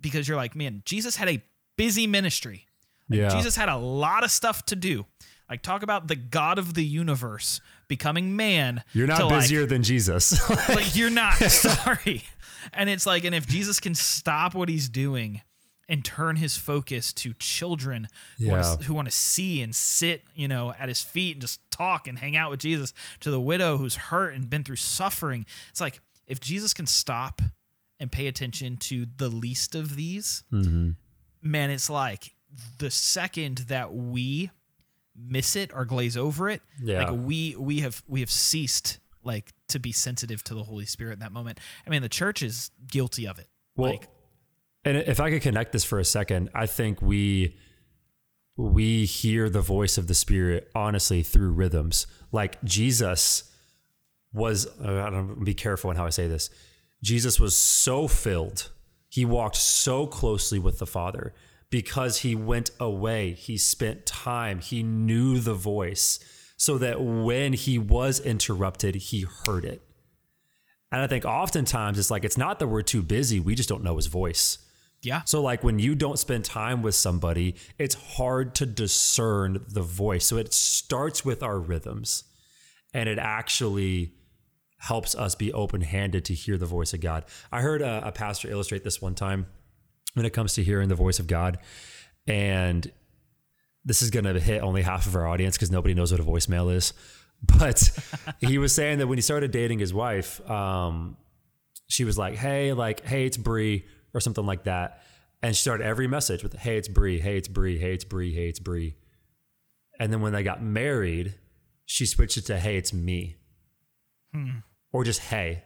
because 0.00 0.28
you're 0.28 0.36
like, 0.36 0.54
man, 0.54 0.82
Jesus 0.84 1.16
had 1.16 1.28
a 1.28 1.42
busy 1.76 2.06
ministry. 2.06 2.66
Like, 3.08 3.20
yeah. 3.20 3.28
Jesus 3.30 3.56
had 3.56 3.68
a 3.68 3.76
lot 3.76 4.24
of 4.24 4.30
stuff 4.30 4.64
to 4.66 4.76
do. 4.76 5.06
Like 5.48 5.62
talk 5.62 5.82
about 5.82 6.08
the 6.08 6.16
God 6.16 6.58
of 6.58 6.74
the 6.74 6.84
universe 6.84 7.60
becoming 7.88 8.34
man. 8.34 8.82
You're 8.92 9.06
not 9.06 9.28
busier 9.28 9.60
like, 9.60 9.68
than 9.70 9.82
Jesus. 9.82 10.48
like 10.68 10.96
you're 10.96 11.10
not. 11.10 11.34
Sorry. 11.48 12.24
And 12.72 12.88
it's 12.88 13.06
like, 13.06 13.24
and 13.24 13.34
if 13.34 13.46
Jesus 13.46 13.78
can 13.78 13.94
stop 13.94 14.54
what 14.54 14.68
he's 14.68 14.88
doing 14.88 15.42
and 15.88 16.04
turn 16.04 16.36
his 16.36 16.56
focus 16.56 17.12
to 17.12 17.34
children 17.34 18.08
yeah. 18.38 18.76
who 18.76 18.94
want 18.94 19.06
to 19.06 19.14
see 19.14 19.62
and 19.62 19.74
sit, 19.74 20.22
you 20.34 20.48
know, 20.48 20.74
at 20.78 20.88
his 20.88 21.02
feet 21.02 21.36
and 21.36 21.40
just 21.42 21.60
talk 21.70 22.06
and 22.06 22.18
hang 22.18 22.36
out 22.36 22.50
with 22.50 22.60
Jesus, 22.60 22.92
to 23.20 23.30
the 23.30 23.40
widow 23.40 23.76
who's 23.76 23.96
hurt 23.96 24.34
and 24.34 24.48
been 24.48 24.64
through 24.64 24.76
suffering. 24.76 25.44
It's 25.70 25.80
like 25.80 26.00
if 26.26 26.40
Jesus 26.40 26.72
can 26.72 26.86
stop 26.86 27.42
and 28.00 28.10
pay 28.10 28.26
attention 28.26 28.76
to 28.78 29.06
the 29.16 29.28
least 29.28 29.74
of 29.74 29.96
these, 29.96 30.44
mm-hmm. 30.52 30.90
man, 31.42 31.70
it's 31.70 31.90
like 31.90 32.34
the 32.78 32.90
second 32.90 33.58
that 33.68 33.94
we 33.94 34.50
miss 35.16 35.54
it 35.56 35.70
or 35.74 35.84
glaze 35.84 36.16
over 36.16 36.48
it, 36.48 36.62
yeah. 36.82 37.10
like 37.10 37.20
we 37.24 37.54
we 37.56 37.80
have 37.80 38.02
we 38.08 38.20
have 38.20 38.30
ceased 38.30 38.98
like 39.22 39.52
to 39.68 39.78
be 39.78 39.92
sensitive 39.92 40.42
to 40.44 40.54
the 40.54 40.64
Holy 40.64 40.86
Spirit 40.86 41.14
in 41.14 41.18
that 41.20 41.32
moment. 41.32 41.58
I 41.86 41.90
mean, 41.90 42.02
the 42.02 42.08
church 42.08 42.42
is 42.42 42.70
guilty 42.90 43.26
of 43.26 43.38
it. 43.38 43.48
Well, 43.76 43.92
like, 43.92 44.08
and 44.84 44.98
if 44.98 45.20
I 45.20 45.30
could 45.30 45.42
connect 45.42 45.72
this 45.72 45.84
for 45.84 45.98
a 45.98 46.04
second, 46.04 46.50
I 46.54 46.66
think 46.66 47.00
we 47.00 47.56
we 48.56 49.04
hear 49.04 49.48
the 49.48 49.60
voice 49.60 49.98
of 49.98 50.06
the 50.06 50.14
Spirit 50.14 50.70
honestly 50.74 51.22
through 51.22 51.50
rhythms. 51.50 52.06
Like 52.30 52.62
Jesus 52.62 53.50
was, 54.32 54.66
uh, 54.80 55.02
I 55.02 55.10
don't 55.10 55.28
know, 55.28 55.44
be 55.44 55.54
careful 55.54 55.90
in 55.90 55.96
how 55.96 56.06
I 56.06 56.10
say 56.10 56.28
this. 56.28 56.50
Jesus 57.02 57.40
was 57.40 57.56
so 57.56 58.06
filled, 58.08 58.70
he 59.08 59.24
walked 59.24 59.56
so 59.56 60.06
closely 60.06 60.58
with 60.58 60.78
the 60.78 60.86
Father 60.86 61.34
because 61.70 62.18
he 62.18 62.34
went 62.34 62.70
away. 62.78 63.32
He 63.32 63.56
spent 63.58 64.06
time. 64.06 64.60
He 64.60 64.82
knew 64.82 65.40
the 65.40 65.54
voice 65.54 66.20
so 66.56 66.78
that 66.78 67.00
when 67.00 67.52
he 67.52 67.78
was 67.78 68.20
interrupted, 68.20 68.94
he 68.94 69.26
heard 69.46 69.64
it. 69.64 69.82
And 70.92 71.02
I 71.02 71.06
think 71.08 71.24
oftentimes 71.24 71.98
it's 71.98 72.10
like, 72.10 72.24
it's 72.24 72.38
not 72.38 72.58
that 72.60 72.68
we're 72.68 72.82
too 72.82 73.02
busy, 73.02 73.40
we 73.40 73.54
just 73.54 73.68
don't 73.68 73.82
know 73.82 73.96
his 73.96 74.06
voice. 74.06 74.58
Yeah. 75.04 75.22
So 75.24 75.42
like 75.42 75.62
when 75.62 75.78
you 75.78 75.94
don't 75.94 76.18
spend 76.18 76.44
time 76.44 76.82
with 76.82 76.94
somebody, 76.94 77.56
it's 77.78 77.94
hard 77.94 78.54
to 78.56 78.66
discern 78.66 79.64
the 79.68 79.82
voice. 79.82 80.26
So 80.26 80.36
it 80.36 80.52
starts 80.54 81.24
with 81.24 81.42
our 81.42 81.58
rhythms 81.58 82.24
and 82.92 83.08
it 83.08 83.18
actually 83.18 84.14
helps 84.78 85.14
us 85.14 85.34
be 85.34 85.52
open-handed 85.52 86.24
to 86.26 86.34
hear 86.34 86.56
the 86.58 86.66
voice 86.66 86.92
of 86.92 87.00
God. 87.00 87.24
I 87.50 87.60
heard 87.60 87.82
a, 87.82 88.08
a 88.08 88.12
pastor 88.12 88.50
illustrate 88.50 88.84
this 88.84 89.00
one 89.00 89.14
time 89.14 89.46
when 90.14 90.26
it 90.26 90.30
comes 90.30 90.54
to 90.54 90.64
hearing 90.64 90.88
the 90.88 90.94
voice 90.94 91.18
of 91.18 91.26
God 91.26 91.58
and 92.26 92.90
this 93.84 94.00
is 94.00 94.10
going 94.10 94.24
to 94.24 94.40
hit 94.40 94.62
only 94.62 94.82
half 94.82 95.06
of 95.06 95.14
our 95.14 95.26
audience 95.26 95.56
because 95.56 95.70
nobody 95.70 95.94
knows 95.94 96.10
what 96.10 96.20
a 96.20 96.24
voicemail 96.24 96.74
is. 96.74 96.92
But 97.58 97.90
he 98.40 98.56
was 98.56 98.74
saying 98.74 99.00
that 99.00 99.06
when 99.06 99.18
he 99.18 99.22
started 99.22 99.50
dating 99.50 99.78
his 99.78 99.92
wife, 99.92 100.40
um, 100.48 101.18
she 101.88 102.04
was 102.04 102.16
like, 102.16 102.36
"Hey, 102.36 102.72
like, 102.72 103.04
hey, 103.04 103.26
it's 103.26 103.36
Bree 103.36 103.84
or 104.14 104.20
something 104.20 104.46
like 104.46 104.64
that. 104.64 105.02
And 105.42 105.54
she 105.54 105.60
started 105.60 105.84
every 105.84 106.06
message 106.06 106.42
with, 106.42 106.54
hey, 106.54 106.78
it's 106.78 106.88
Bree, 106.88 107.20
hey, 107.20 107.36
it's 107.36 107.48
Bree, 107.48 107.78
hey, 107.78 107.92
it's 107.92 108.04
Bree, 108.04 108.32
hey, 108.32 108.48
it's 108.48 108.60
Bree. 108.60 108.94
And 110.00 110.12
then 110.12 110.22
when 110.22 110.32
they 110.32 110.42
got 110.42 110.62
married, 110.62 111.34
she 111.84 112.06
switched 112.06 112.38
it 112.38 112.46
to, 112.46 112.58
hey, 112.58 112.76
it's 112.76 112.94
me. 112.94 113.36
Hmm. 114.32 114.58
Or 114.92 115.04
just, 115.04 115.20
hey. 115.20 115.64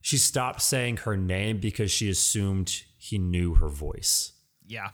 She 0.00 0.16
stopped 0.16 0.62
saying 0.62 0.98
her 0.98 1.16
name 1.16 1.58
because 1.58 1.90
she 1.90 2.08
assumed 2.08 2.84
he 2.96 3.18
knew 3.18 3.56
her 3.56 3.68
voice. 3.68 4.32
Yeah. 4.64 4.90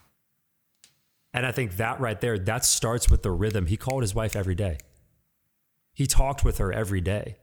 And 1.35 1.47
I 1.47 1.53
think 1.53 1.77
that 1.77 2.01
right 2.01 2.21
there, 2.21 2.39
that 2.39 2.65
starts 2.65 3.11
with 3.11 3.23
the 3.23 3.31
rhythm. 3.31 3.67
He 3.67 3.77
called 3.77 4.03
his 4.03 4.15
wife 4.15 4.35
every 4.35 4.55
day. 4.55 4.79
He 5.93 6.07
talked 6.07 6.45
with 6.45 6.59
her 6.59 6.73
every 6.73 7.01
day. 7.01 7.37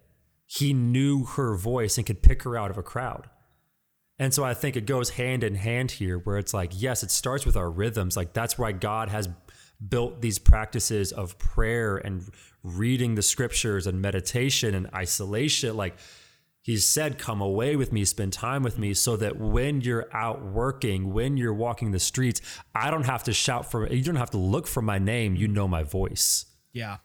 He 0.45 0.73
knew 0.73 1.25
her 1.25 1.56
voice 1.56 1.97
and 1.97 2.06
could 2.06 2.23
pick 2.23 2.43
her 2.43 2.58
out 2.58 2.71
of 2.71 2.78
a 2.78 2.84
crowd. 2.84 3.30
And 4.19 4.34
so 4.34 4.43
I 4.43 4.53
think 4.53 4.75
it 4.75 4.86
goes 4.86 5.12
hand 5.12 5.45
in 5.45 5.55
hand 5.55 5.91
here 5.91 6.19
where 6.19 6.38
it's 6.38 6.53
like, 6.53 6.73
yes, 6.75 7.03
it 7.03 7.10
starts 7.10 7.45
with 7.45 7.55
our 7.55 7.71
rhythms. 7.71 8.17
Like 8.17 8.34
that's 8.34 8.58
why 8.58 8.73
God 8.73 9.08
has 9.10 9.29
built 9.88 10.21
these 10.21 10.38
practices 10.38 11.13
of 11.13 11.38
prayer 11.39 11.95
and 11.95 12.29
reading 12.62 13.15
the 13.15 13.21
scriptures 13.21 13.88
and 13.88 14.01
meditation 14.01 14.75
and 14.75 14.93
isolation. 14.93 15.77
Like 15.77 15.97
he's 16.62 16.86
said, 16.86 17.17
come 17.17 17.39
away 17.39 17.77
with 17.77 17.93
me, 17.93 18.03
spend 18.03 18.34
time 18.34 18.62
with 18.62 18.77
me, 18.77 18.93
so 18.93 19.15
that 19.15 19.39
when 19.39 19.79
you're 19.79 20.10
out 20.13 20.43
working, 20.43 21.13
when 21.13 21.38
you're 21.38 21.53
walking 21.53 21.91
the 21.91 21.99
streets, 21.99 22.41
I 22.75 22.91
don't 22.91 23.05
have 23.05 23.23
to 23.23 23.34
shout 23.34 23.71
for, 23.71 23.88
you 23.88 24.03
don't 24.03 24.17
have 24.17 24.32
to 24.32 24.38
look 24.38 24.67
for 24.67 24.82
my 24.82 24.99
name. 24.99 25.38
You 25.38 25.47
know 25.47 25.67
my 25.69 25.84
voice. 25.84 26.45
Yeah. 26.73 26.97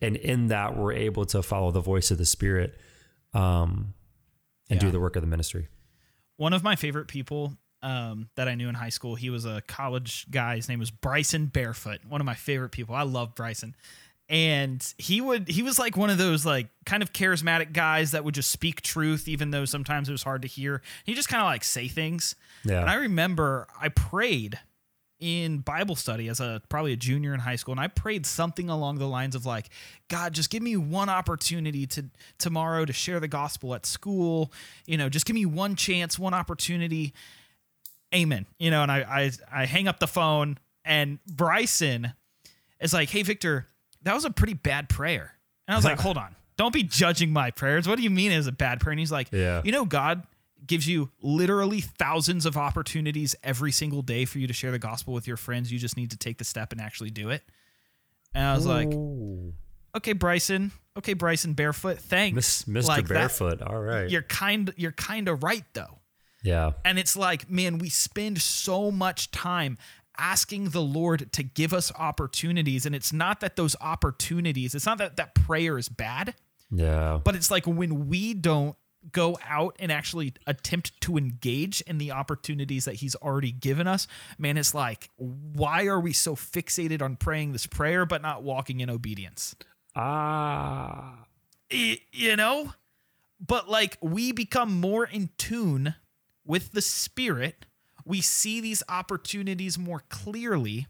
And 0.00 0.16
in 0.16 0.48
that, 0.48 0.76
we're 0.76 0.94
able 0.94 1.26
to 1.26 1.44
follow 1.44 1.70
the 1.70 1.80
voice 1.80 2.10
of 2.10 2.18
the 2.18 2.26
Spirit 2.26 2.76
um, 3.34 3.94
and 4.68 4.82
yeah. 4.82 4.86
do 4.86 4.90
the 4.90 4.98
work 4.98 5.14
of 5.14 5.22
the 5.22 5.28
ministry 5.28 5.68
one 6.38 6.54
of 6.54 6.62
my 6.64 6.74
favorite 6.74 7.08
people 7.08 7.52
um, 7.82 8.30
that 8.36 8.48
I 8.48 8.54
knew 8.54 8.68
in 8.68 8.74
high 8.74 8.88
school. 8.88 9.14
He 9.14 9.28
was 9.28 9.44
a 9.44 9.62
college 9.66 10.26
guy. 10.30 10.56
His 10.56 10.68
name 10.68 10.78
was 10.78 10.90
Bryson 10.90 11.46
Barefoot. 11.46 12.00
One 12.08 12.20
of 12.20 12.24
my 12.24 12.34
favorite 12.34 12.70
people. 12.70 12.94
I 12.94 13.02
love 13.02 13.34
Bryson. 13.34 13.76
And 14.30 14.82
he 14.98 15.20
would 15.20 15.48
he 15.48 15.62
was 15.62 15.78
like 15.78 15.96
one 15.96 16.10
of 16.10 16.18
those 16.18 16.44
like 16.44 16.68
kind 16.84 17.02
of 17.02 17.14
charismatic 17.14 17.72
guys 17.72 18.10
that 18.10 18.24
would 18.24 18.34
just 18.34 18.50
speak 18.50 18.82
truth, 18.82 19.26
even 19.26 19.50
though 19.50 19.64
sometimes 19.64 20.08
it 20.08 20.12
was 20.12 20.22
hard 20.22 20.42
to 20.42 20.48
hear. 20.48 20.82
He 21.04 21.14
just 21.14 21.28
kind 21.28 21.40
of 21.40 21.46
like 21.46 21.64
say 21.64 21.88
things. 21.88 22.34
Yeah. 22.64 22.80
And 22.80 22.90
I 22.90 22.94
remember 22.96 23.66
I 23.80 23.88
prayed 23.88 24.58
in 25.20 25.58
Bible 25.58 25.96
study 25.96 26.28
as 26.28 26.38
a 26.40 26.62
probably 26.68 26.92
a 26.92 26.96
junior 26.96 27.34
in 27.34 27.40
high 27.40 27.56
school, 27.56 27.72
and 27.72 27.80
I 27.80 27.88
prayed 27.88 28.24
something 28.24 28.68
along 28.70 28.98
the 28.98 29.08
lines 29.08 29.34
of 29.34 29.44
like, 29.44 29.68
God, 30.08 30.32
just 30.32 30.50
give 30.50 30.62
me 30.62 30.76
one 30.76 31.08
opportunity 31.08 31.86
to 31.88 32.04
tomorrow 32.38 32.84
to 32.84 32.92
share 32.92 33.18
the 33.18 33.28
gospel 33.28 33.74
at 33.74 33.84
school. 33.84 34.52
You 34.86 34.96
know, 34.96 35.08
just 35.08 35.26
give 35.26 35.34
me 35.34 35.46
one 35.46 35.74
chance, 35.74 36.18
one 36.18 36.34
opportunity. 36.34 37.14
Amen. 38.14 38.46
You 38.58 38.70
know, 38.70 38.82
and 38.82 38.92
I 38.92 38.98
I, 39.52 39.62
I 39.62 39.66
hang 39.66 39.88
up 39.88 39.98
the 39.98 40.06
phone, 40.06 40.58
and 40.84 41.18
Bryson 41.26 42.12
is 42.80 42.94
like, 42.94 43.10
Hey, 43.10 43.22
Victor, 43.22 43.66
that 44.02 44.14
was 44.14 44.24
a 44.24 44.30
pretty 44.30 44.54
bad 44.54 44.88
prayer. 44.88 45.34
And 45.66 45.74
I 45.74 45.78
was 45.78 45.84
like, 45.84 46.00
Hold 46.02 46.16
on, 46.16 46.34
don't 46.56 46.72
be 46.72 46.84
judging 46.84 47.32
my 47.32 47.50
prayers. 47.50 47.88
What 47.88 47.96
do 47.96 48.02
you 48.02 48.10
mean 48.10 48.30
is 48.30 48.46
a 48.46 48.52
bad 48.52 48.80
prayer? 48.80 48.92
And 48.92 49.00
he's 49.00 49.12
like, 49.12 49.28
Yeah, 49.32 49.62
you 49.64 49.72
know, 49.72 49.84
God 49.84 50.22
gives 50.68 50.86
you 50.86 51.10
literally 51.20 51.80
thousands 51.80 52.46
of 52.46 52.56
opportunities 52.56 53.34
every 53.42 53.72
single 53.72 54.02
day 54.02 54.24
for 54.24 54.38
you 54.38 54.46
to 54.46 54.52
share 54.52 54.70
the 54.70 54.78
gospel 54.78 55.14
with 55.14 55.26
your 55.26 55.36
friends. 55.36 55.72
You 55.72 55.78
just 55.78 55.96
need 55.96 56.10
to 56.10 56.16
take 56.16 56.38
the 56.38 56.44
step 56.44 56.72
and 56.72 56.80
actually 56.80 57.10
do 57.10 57.30
it. 57.30 57.42
And 58.34 58.44
I 58.44 58.54
was 58.54 58.66
Ooh. 58.66 58.68
like, 58.68 58.92
okay, 59.96 60.12
Bryson. 60.12 60.72
Okay, 60.96 61.14
Bryson 61.14 61.54
Barefoot. 61.54 61.98
Thanks, 61.98 62.64
Mr. 62.64 62.86
Like 62.88 63.08
Barefoot. 63.08 63.60
That, 63.60 63.68
All 63.68 63.80
right. 63.80 64.10
You're 64.10 64.22
kind. 64.22 64.72
You're 64.76 64.92
kind 64.92 65.28
of 65.28 65.42
right 65.42 65.64
though. 65.72 65.98
Yeah. 66.42 66.72
And 66.84 66.98
it's 66.98 67.16
like, 67.16 67.50
man, 67.50 67.78
we 67.78 67.88
spend 67.88 68.40
so 68.40 68.90
much 68.90 69.30
time 69.30 69.78
asking 70.16 70.70
the 70.70 70.82
Lord 70.82 71.32
to 71.32 71.42
give 71.42 71.72
us 71.72 71.92
opportunities. 71.96 72.84
And 72.84 72.94
it's 72.94 73.12
not 73.12 73.40
that 73.40 73.56
those 73.56 73.76
opportunities, 73.80 74.74
it's 74.74 74.86
not 74.86 74.98
that 74.98 75.16
that 75.16 75.34
prayer 75.34 75.78
is 75.78 75.88
bad, 75.88 76.34
Yeah. 76.70 77.20
but 77.22 77.36
it's 77.36 77.50
like 77.50 77.66
when 77.66 78.08
we 78.08 78.34
don't 78.34 78.76
go 79.12 79.38
out 79.46 79.76
and 79.78 79.90
actually 79.92 80.34
attempt 80.46 81.00
to 81.02 81.16
engage 81.16 81.80
in 81.82 81.98
the 81.98 82.10
opportunities 82.10 82.84
that 82.84 82.96
he's 82.96 83.14
already 83.16 83.52
given 83.52 83.86
us, 83.86 84.06
man, 84.38 84.56
it's 84.56 84.74
like, 84.74 85.10
why 85.16 85.86
are 85.86 86.00
we 86.00 86.12
so 86.12 86.34
fixated 86.34 87.00
on 87.02 87.16
praying 87.16 87.52
this 87.52 87.66
prayer 87.66 88.04
but 88.04 88.22
not 88.22 88.42
walking 88.42 88.80
in 88.80 88.90
obedience? 88.90 89.54
Ah. 89.94 91.26
You 91.70 92.36
know? 92.36 92.72
But 93.40 93.68
like 93.68 93.98
we 94.00 94.32
become 94.32 94.80
more 94.80 95.04
in 95.04 95.30
tune 95.38 95.94
with 96.44 96.72
the 96.72 96.82
spirit, 96.82 97.66
we 98.04 98.20
see 98.20 98.60
these 98.60 98.82
opportunities 98.88 99.78
more 99.78 100.02
clearly 100.08 100.86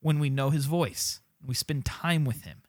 when 0.00 0.18
we 0.18 0.28
know 0.28 0.50
his 0.50 0.66
voice. 0.66 1.20
We 1.44 1.54
spend 1.54 1.86
time 1.86 2.24
with 2.24 2.42
him. 2.42 2.62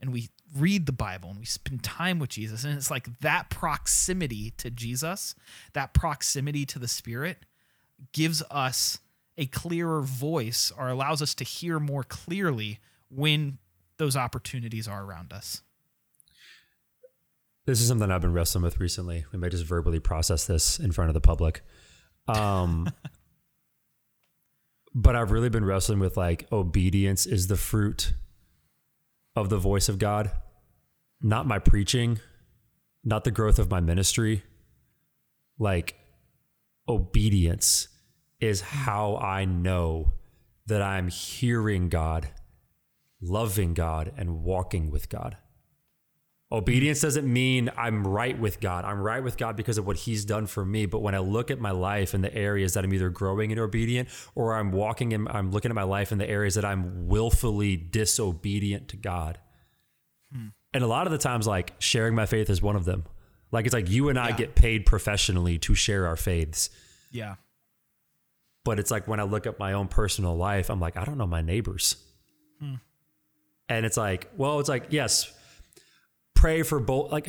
And 0.00 0.12
we 0.12 0.30
read 0.56 0.86
the 0.86 0.92
Bible 0.92 1.30
and 1.30 1.38
we 1.38 1.44
spend 1.44 1.82
time 1.82 2.18
with 2.18 2.30
Jesus. 2.30 2.64
And 2.64 2.76
it's 2.76 2.90
like 2.90 3.20
that 3.20 3.50
proximity 3.50 4.50
to 4.58 4.70
Jesus, 4.70 5.34
that 5.72 5.94
proximity 5.94 6.66
to 6.66 6.78
the 6.78 6.88
Spirit, 6.88 7.38
gives 8.12 8.42
us 8.50 8.98
a 9.38 9.46
clearer 9.46 10.02
voice 10.02 10.72
or 10.76 10.88
allows 10.88 11.22
us 11.22 11.34
to 11.34 11.44
hear 11.44 11.80
more 11.80 12.04
clearly 12.04 12.80
when 13.08 13.58
those 13.96 14.16
opportunities 14.16 14.88
are 14.88 15.04
around 15.04 15.32
us. 15.32 15.62
This 17.64 17.80
is 17.80 17.86
something 17.86 18.10
I've 18.10 18.20
been 18.20 18.32
wrestling 18.32 18.64
with 18.64 18.80
recently. 18.80 19.24
We 19.32 19.38
may 19.38 19.48
just 19.48 19.64
verbally 19.64 20.00
process 20.00 20.46
this 20.46 20.80
in 20.80 20.90
front 20.90 21.10
of 21.10 21.14
the 21.14 21.20
public. 21.20 21.62
Um, 22.26 22.92
but 24.94 25.14
I've 25.14 25.30
really 25.30 25.48
been 25.48 25.64
wrestling 25.64 26.00
with 26.00 26.16
like 26.16 26.46
obedience 26.50 27.24
is 27.24 27.46
the 27.46 27.56
fruit 27.56 28.14
of 29.36 29.48
the 29.48 29.58
voice 29.58 29.88
of 29.88 29.98
God, 29.98 30.30
not 31.22 31.46
my 31.46 31.58
preaching, 31.58 32.18
not 33.04 33.24
the 33.24 33.30
growth 33.30 33.58
of 33.58 33.70
my 33.70 33.80
ministry. 33.80 34.42
Like 35.58 35.96
obedience 36.88 37.88
is 38.40 38.60
how 38.60 39.16
I 39.16 39.44
know 39.44 40.12
that 40.66 40.82
I'm 40.82 41.08
hearing 41.08 41.88
God, 41.88 42.28
loving 43.20 43.74
God, 43.74 44.12
and 44.16 44.42
walking 44.42 44.90
with 44.90 45.08
God. 45.08 45.36
Obedience 46.50 47.00
doesn't 47.00 47.30
mean 47.30 47.70
I'm 47.78 48.06
right 48.06 48.38
with 48.38 48.60
God. 48.60 48.84
I'm 48.84 49.00
right 49.00 49.24
with 49.24 49.38
God 49.38 49.56
because 49.56 49.78
of 49.78 49.86
what 49.86 49.96
He's 49.96 50.26
done 50.26 50.46
for 50.46 50.66
me. 50.66 50.84
But 50.84 50.98
when 50.98 51.14
I 51.14 51.18
look 51.18 51.50
at 51.50 51.58
my 51.58 51.70
life 51.70 52.12
in 52.12 52.20
the 52.20 52.34
areas 52.34 52.74
that 52.74 52.84
I'm 52.84 52.92
either 52.92 53.08
growing 53.08 53.50
in 53.52 53.58
obedient 53.58 54.10
or 54.34 54.54
I'm 54.54 54.70
walking 54.70 55.12
in, 55.12 55.26
I'm 55.28 55.50
looking 55.50 55.70
at 55.70 55.74
my 55.74 55.82
life 55.82 56.12
in 56.12 56.18
the 56.18 56.28
areas 56.28 56.56
that 56.56 56.64
I'm 56.64 57.08
willfully 57.08 57.76
disobedient 57.76 58.88
to 58.88 58.98
God. 58.98 59.38
Hmm. 60.30 60.48
And 60.74 60.82
a 60.82 60.86
lot 60.86 61.06
of 61.06 61.12
the 61.12 61.18
times, 61.18 61.46
like 61.46 61.74
sharing 61.78 62.14
my 62.14 62.26
faith 62.26 62.48
is 62.50 62.62
one 62.62 62.76
of 62.76 62.84
them. 62.84 63.04
Like 63.50 63.66
it's 63.66 63.74
like 63.74 63.90
you 63.90 64.08
and 64.08 64.18
I 64.18 64.30
Yeah. 64.30 64.36
get 64.36 64.54
paid 64.54 64.86
professionally 64.86 65.58
to 65.58 65.74
share 65.74 66.06
our 66.06 66.16
faiths. 66.16 66.70
Yeah. 67.10 67.34
But 68.64 68.78
it's 68.78 68.90
like 68.90 69.06
when 69.08 69.20
I 69.20 69.24
look 69.24 69.46
at 69.46 69.58
my 69.58 69.72
own 69.74 69.88
personal 69.88 70.36
life, 70.36 70.70
I'm 70.70 70.80
like, 70.80 70.96
I 70.96 71.04
don't 71.04 71.18
know 71.18 71.26
my 71.26 71.42
neighbors. 71.42 71.96
Hmm. 72.60 72.76
And 73.68 73.84
it's 73.84 73.96
like, 73.96 74.30
well, 74.36 74.60
it's 74.60 74.68
like, 74.68 74.86
yes, 74.90 75.30
pray 76.34 76.62
for 76.62 76.78
both. 76.80 77.10
Like, 77.12 77.26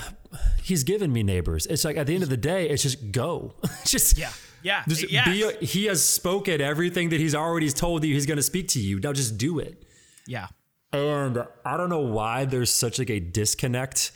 he's 0.62 0.84
given 0.84 1.12
me 1.12 1.24
neighbors. 1.24 1.66
It's 1.66 1.84
like 1.84 1.98
at 1.98 2.08
the 2.08 2.14
end 2.14 2.24
of 2.24 2.30
the 2.30 2.38
day, 2.38 2.70
it's 2.70 2.84
just 2.84 3.12
go. 3.12 3.56
just 3.86 4.18
Yeah. 4.18 4.32
Yeah. 4.62 4.84
Just 4.88 5.10
yes. 5.12 5.28
be 5.28 5.44
a, 5.44 5.52
he 5.66 5.86
has 5.86 6.06
spoken 6.06 6.62
everything 6.62 7.10
that 7.10 7.20
he's 7.20 7.36
already 7.36 7.70
told 7.70 8.06
you 8.06 8.14
he's 8.14 8.26
going 8.26 8.38
to 8.38 8.44
speak 8.44 8.70
to 8.70 8.80
you. 8.80 9.00
Now 9.02 9.12
just 9.12 9.38
do 9.38 9.60
it. 9.60 9.84
yeah. 10.28 10.48
And 10.94 11.46
I 11.66 11.76
don't 11.78 11.90
know 11.90 12.00
why 12.02 12.46
there's 12.46 12.70
such 12.70 13.00
like 13.00 13.10
a 13.10 13.20
disconnect 13.20 14.12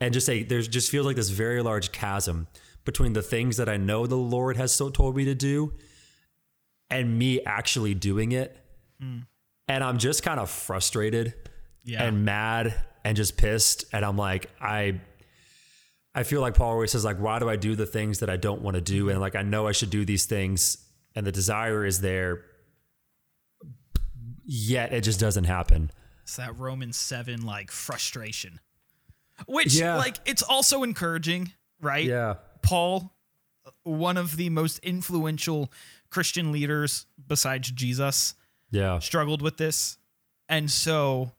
and 0.00 0.12
just 0.14 0.28
a 0.28 0.42
there's 0.44 0.68
just 0.68 0.90
feels 0.90 1.06
like 1.06 1.16
this 1.16 1.30
very 1.30 1.62
large 1.62 1.90
chasm 1.90 2.46
between 2.84 3.14
the 3.14 3.22
things 3.22 3.56
that 3.56 3.68
I 3.68 3.76
know 3.78 4.06
the 4.06 4.14
Lord 4.16 4.56
has 4.56 4.72
so 4.72 4.90
told 4.90 5.16
me 5.16 5.24
to 5.24 5.34
do 5.34 5.72
and 6.90 7.18
me 7.18 7.40
actually 7.44 7.94
doing 7.94 8.32
it. 8.32 8.56
Hmm. 9.00 9.20
And 9.68 9.82
I'm 9.82 9.98
just 9.98 10.22
kind 10.22 10.38
of 10.40 10.48
frustrated 10.50 11.34
Yeah. 11.84 12.04
and 12.04 12.24
mad 12.24 12.74
and 13.04 13.16
just 13.16 13.36
pissed 13.36 13.84
and 13.92 14.04
I'm 14.04 14.16
like 14.18 14.50
I 14.60 15.00
I 16.14 16.22
feel 16.24 16.40
like 16.40 16.54
Paul 16.54 16.72
always 16.72 16.92
says 16.92 17.04
like 17.04 17.18
why 17.18 17.38
do 17.38 17.48
I 17.48 17.56
do 17.56 17.74
the 17.74 17.86
things 17.86 18.18
that 18.20 18.28
I 18.30 18.36
don't 18.36 18.60
want 18.62 18.74
to 18.74 18.80
do 18.80 19.08
and 19.08 19.18
like 19.20 19.34
I 19.36 19.42
know 19.42 19.66
I 19.66 19.72
should 19.72 19.90
do 19.90 20.04
these 20.04 20.26
things 20.26 20.78
and 21.14 21.26
the 21.26 21.32
desire 21.32 21.84
is 21.86 22.00
there 22.02 22.44
yet 24.44 24.92
it 24.92 25.02
just 25.02 25.20
doesn't 25.20 25.44
happen. 25.44 25.90
It's 26.28 26.36
that 26.36 26.58
Romans 26.58 26.98
7 26.98 27.40
like 27.40 27.70
frustration. 27.70 28.60
Which 29.46 29.72
Yeah. 29.72 29.96
like 29.96 30.18
it's 30.26 30.42
also 30.42 30.82
encouraging, 30.82 31.54
right? 31.80 32.04
Yeah. 32.04 32.34
Paul, 32.60 33.16
uh, 33.64 33.70
one 33.84 34.18
of 34.18 34.36
the 34.36 34.50
most 34.50 34.78
influential 34.80 35.72
Christian 36.10 36.52
leaders 36.52 37.06
besides 37.26 37.70
Jesus, 37.70 38.34
Yeah. 38.70 38.98
struggled 38.98 39.40
with 39.40 39.56
this. 39.56 39.96
And 40.50 40.70
so 40.70 41.32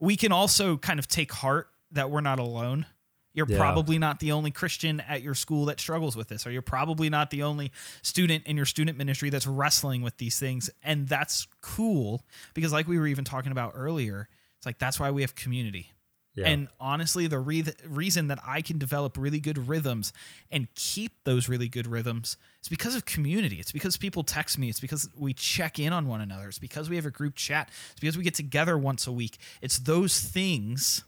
we 0.00 0.16
can 0.16 0.32
also 0.32 0.78
kind 0.78 0.98
of 0.98 1.06
take 1.06 1.30
heart 1.30 1.68
that 1.92 2.10
we're 2.10 2.20
not 2.20 2.40
alone. 2.40 2.86
You're 3.34 3.46
Yeah. 3.48 3.58
probably 3.58 3.98
not 3.98 4.20
the 4.20 4.32
only 4.32 4.50
Christian 4.50 5.00
at 5.00 5.20
your 5.20 5.34
school 5.34 5.64
that 5.66 5.80
struggles 5.80 6.16
with 6.16 6.28
this, 6.28 6.46
or 6.46 6.50
you're 6.52 6.62
probably 6.62 7.10
not 7.10 7.30
the 7.30 7.42
only 7.42 7.72
student 8.00 8.46
in 8.46 8.56
your 8.56 8.66
student 8.66 8.96
ministry 8.96 9.28
that's 9.28 9.46
wrestling 9.46 10.02
with 10.02 10.16
these 10.18 10.38
things. 10.38 10.70
And 10.82 11.08
that's 11.08 11.46
cool 11.60 12.24
because, 12.54 12.72
like 12.72 12.86
we 12.88 12.98
were 12.98 13.08
even 13.08 13.24
talking 13.24 13.52
about 13.52 13.72
earlier, 13.74 14.28
it's 14.56 14.66
like 14.66 14.78
that's 14.78 14.98
why 15.00 15.10
we 15.10 15.22
have 15.22 15.34
community. 15.34 15.90
Yeah. 16.36 16.48
And 16.48 16.68
honestly, 16.80 17.28
the 17.28 17.38
re- 17.38 17.64
reason 17.86 18.26
that 18.26 18.40
I 18.44 18.60
can 18.60 18.76
develop 18.76 19.16
really 19.16 19.38
good 19.38 19.68
rhythms 19.68 20.12
and 20.50 20.66
keep 20.74 21.12
those 21.22 21.48
really 21.48 21.68
good 21.68 21.86
rhythms 21.86 22.36
is 22.60 22.68
because 22.68 22.96
of 22.96 23.04
community. 23.04 23.60
It's 23.60 23.70
because 23.70 23.96
people 23.96 24.24
text 24.24 24.58
me. 24.58 24.68
It's 24.68 24.80
because 24.80 25.08
we 25.16 25.32
check 25.32 25.78
in 25.78 25.92
on 25.92 26.08
one 26.08 26.20
another. 26.20 26.48
It's 26.48 26.58
because 26.58 26.90
we 26.90 26.96
have 26.96 27.06
a 27.06 27.10
group 27.12 27.36
chat. 27.36 27.68
It's 27.92 28.00
because 28.00 28.16
we 28.18 28.24
get 28.24 28.34
together 28.34 28.76
once 28.76 29.06
a 29.06 29.12
week. 29.12 29.38
It's 29.62 29.78
those 29.78 30.18
things 30.18 31.04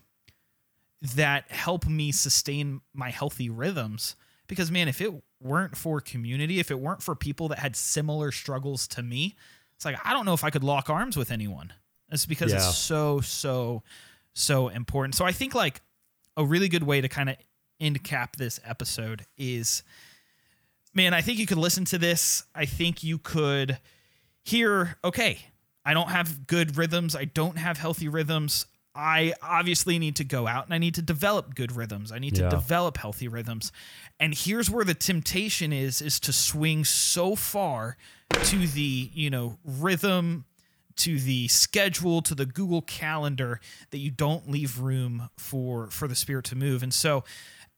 that 1.14 1.51
help 1.51 1.87
me 1.87 2.12
sustain 2.12 2.81
my 2.95 3.11
healthy 3.11 3.51
rhythms. 3.51 4.16
Because, 4.49 4.71
man, 4.71 4.87
if 4.88 5.01
it 5.01 5.12
weren't 5.40 5.77
for 5.77 6.01
community, 6.01 6.61
if 6.61 6.71
it 6.71 6.79
weren't 6.79 7.03
for 7.03 7.14
people 7.14 7.49
that 7.49 7.59
had 7.59 7.75
similar 7.77 8.31
struggles 8.31 8.87
to 8.88 9.03
me, 9.03 9.35
it's 9.75 9.85
like 9.85 9.99
I 10.05 10.12
don't 10.12 10.25
know 10.25 10.35
if 10.35 10.45
I 10.45 10.51
could 10.51 10.64
lock 10.64 10.88
arms 10.88 11.16
with 11.16 11.31
anyone. 11.31 11.73
It's 12.11 12.27
because 12.27 12.51
Yeah. 12.53 12.59
it's 12.59 12.77
so, 12.77 13.21
so, 13.21 13.83
so 14.33 14.69
important. 14.69 15.14
So 15.16 15.25
I 15.25 15.33
think 15.33 15.55
like 15.55 15.81
a 16.37 16.45
really 16.45 16.69
good 16.69 16.85
way 16.85 17.01
to 17.01 17.09
kind 17.09 17.29
of 17.29 17.37
end 17.81 18.03
cap 18.05 18.37
this 18.37 18.61
episode 18.64 19.27
is 19.37 19.83
man, 20.95 21.12
I 21.12 21.21
think 21.21 21.38
you 21.38 21.47
could 21.47 21.59
listen 21.59 21.85
to 21.87 21.99
this. 21.99 22.45
I 22.55 22.64
think 22.64 23.03
you 23.03 23.19
could 23.19 23.79
hear, 24.45 24.97
okay, 25.05 25.40
I 25.85 25.92
don't 25.92 26.09
have 26.09 26.47
good 26.47 26.77
rhythms. 26.79 27.14
I 27.14 27.27
don't 27.27 27.59
have 27.59 27.77
healthy 27.77 28.09
rhythms. 28.09 28.64
I 28.96 29.35
obviously 29.42 29.98
need 29.98 30.16
to 30.16 30.24
go 30.24 30.46
out 30.46 30.64
and 30.64 30.74
I 30.74 30.78
need 30.78 30.94
to 30.94 31.02
develop 31.02 31.54
good 31.54 31.72
rhythms. 31.72 32.11
I 32.11 32.18
need 32.18 32.35
to 32.37 32.42
Yeah. 32.42 32.48
develop 32.48 32.96
healthy 32.96 33.28
rhythms. 33.28 33.70
And 34.18 34.35
here's 34.35 34.70
where 34.70 34.85
the 34.85 34.94
temptation 34.94 35.72
is 35.72 36.00
is 36.00 36.18
to 36.20 36.32
swing 36.32 36.85
so 36.85 37.37
far 37.37 37.96
to 38.44 38.66
the, 38.66 39.11
you 39.12 39.28
know, 39.30 39.59
rhythm 39.64 40.46
to 40.96 41.20
the 41.20 41.46
schedule 41.48 42.22
to 42.22 42.35
the 42.35 42.46
Google 42.46 42.80
Calendar 42.80 43.61
that 43.90 43.98
you 43.98 44.11
don't 44.11 44.50
leave 44.50 44.78
room 44.80 45.28
for 45.37 45.90
for 45.90 46.09
the 46.09 46.14
spirit 46.14 46.46
to 46.46 46.56
move. 46.56 46.82
And 46.82 46.94
so 46.94 47.22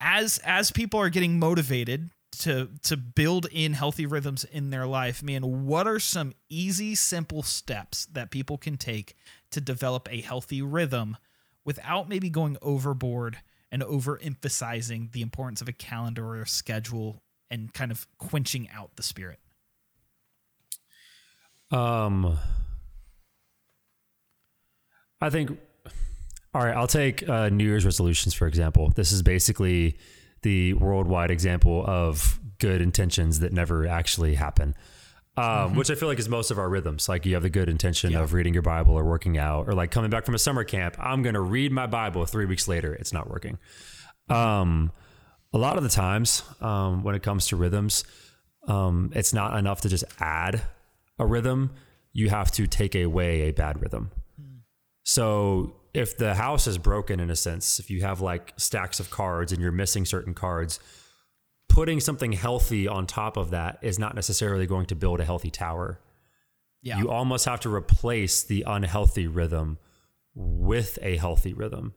as 0.00 0.38
as 0.44 0.70
people 0.70 1.00
are 1.00 1.08
getting 1.10 1.38
motivated 1.38 2.10
to 2.40 2.68
to 2.84 2.96
build 2.96 3.46
in 3.50 3.72
healthy 3.72 4.06
rhythms 4.06 4.44
in 4.44 4.70
their 4.70 4.86
life, 4.86 5.20
man, 5.24 5.66
what 5.66 5.88
are 5.88 5.98
some 5.98 6.32
easy 6.48 6.94
simple 6.94 7.42
steps 7.42 8.06
that 8.06 8.30
people 8.30 8.56
can 8.56 8.76
take 8.76 9.16
to 9.50 9.60
develop 9.60 10.08
a 10.10 10.20
healthy 10.20 10.62
rhythm 10.62 11.16
without 11.64 12.08
maybe 12.08 12.30
going 12.30 12.56
overboard 12.62 13.38
and 13.70 13.82
overemphasizing 13.82 15.12
the 15.12 15.22
importance 15.22 15.60
of 15.60 15.68
a 15.68 15.72
calendar 15.72 16.26
or 16.26 16.42
a 16.42 16.48
schedule 16.48 17.22
and 17.50 17.72
kind 17.74 17.90
of 17.90 18.06
quenching 18.18 18.68
out 18.70 18.96
the 18.96 19.02
spirit? 19.02 19.38
Um, 21.70 22.38
I 25.20 25.30
think. 25.30 25.58
All 26.54 26.64
right, 26.64 26.74
I'll 26.74 26.86
take 26.86 27.28
uh, 27.28 27.50
New 27.50 27.64
Year's 27.64 27.84
resolutions 27.84 28.32
for 28.32 28.46
example. 28.46 28.90
This 28.96 29.12
is 29.12 29.22
basically 29.22 29.98
the 30.42 30.72
worldwide 30.74 31.30
example 31.30 31.84
of 31.86 32.40
good 32.58 32.80
intentions 32.80 33.40
that 33.40 33.52
never 33.52 33.86
actually 33.86 34.34
happen. 34.34 34.74
Um, 35.38 35.74
Which 35.74 35.90
I 35.90 35.94
feel 35.94 36.08
like 36.08 36.18
is 36.18 36.28
most 36.28 36.50
of 36.50 36.58
our 36.58 36.68
rhythms. 36.68 37.08
Like 37.08 37.24
you 37.24 37.34
have 37.34 37.42
the 37.42 37.50
good 37.50 37.68
intention 37.68 38.14
of 38.14 38.32
reading 38.32 38.54
your 38.54 38.62
Bible 38.62 38.94
or 38.94 39.04
working 39.04 39.38
out, 39.38 39.68
or 39.68 39.72
like 39.72 39.90
coming 39.90 40.10
back 40.10 40.24
from 40.26 40.34
a 40.34 40.38
summer 40.38 40.64
camp. 40.64 40.96
I'm 40.98 41.22
going 41.22 41.34
to 41.34 41.40
read 41.40 41.72
my 41.72 41.86
Bible. 41.86 42.26
Three 42.26 42.46
weeks 42.46 42.66
later, 42.66 42.94
it's 42.94 43.12
not 43.12 43.30
working. 43.30 43.58
Um, 44.28 44.92
a 45.52 45.58
lot 45.58 45.76
of 45.76 45.82
the 45.82 45.88
times, 45.88 46.42
um, 46.60 47.02
when 47.02 47.14
it 47.14 47.22
comes 47.22 47.46
to 47.48 47.56
rhythms, 47.56 48.04
um, 48.66 49.12
it's 49.14 49.32
not 49.32 49.56
enough 49.56 49.80
to 49.82 49.88
just 49.88 50.04
add 50.18 50.62
a 51.18 51.26
rhythm. 51.26 51.70
you 52.12 52.28
have 52.30 52.50
to 52.50 52.66
take 52.66 52.94
away 52.94 53.42
a 53.42 53.52
bad 53.52 53.80
rhythm. 53.80 54.10
So 55.04 55.76
if 55.94 56.16
the 56.16 56.34
house 56.34 56.66
is 56.66 56.76
broken 56.76 57.20
in 57.20 57.30
a 57.30 57.36
sense, 57.36 57.78
if 57.78 57.90
you 57.90 58.02
have 58.02 58.20
like 58.20 58.52
stacks 58.56 59.00
of 59.00 59.10
cards 59.10 59.52
and 59.52 59.62
you're 59.62 59.72
missing 59.72 60.04
certain 60.04 60.34
cards, 60.34 60.80
putting 61.68 62.00
something 62.00 62.32
healthy 62.32 62.88
on 62.88 63.06
top 63.06 63.36
of 63.36 63.50
that 63.50 63.78
is 63.82 63.98
not 63.98 64.14
necessarily 64.14 64.66
going 64.66 64.86
to 64.86 64.94
build 64.94 65.20
a 65.20 65.24
healthy 65.24 65.50
tower. 65.50 66.00
Yeah. 66.82 66.98
You 66.98 67.10
almost 67.10 67.44
have 67.44 67.60
to 67.60 67.74
replace 67.74 68.42
the 68.42 68.64
unhealthy 68.66 69.26
rhythm 69.26 69.78
with 70.34 70.98
a 71.02 71.16
healthy 71.16 71.52
rhythm. 71.52 71.94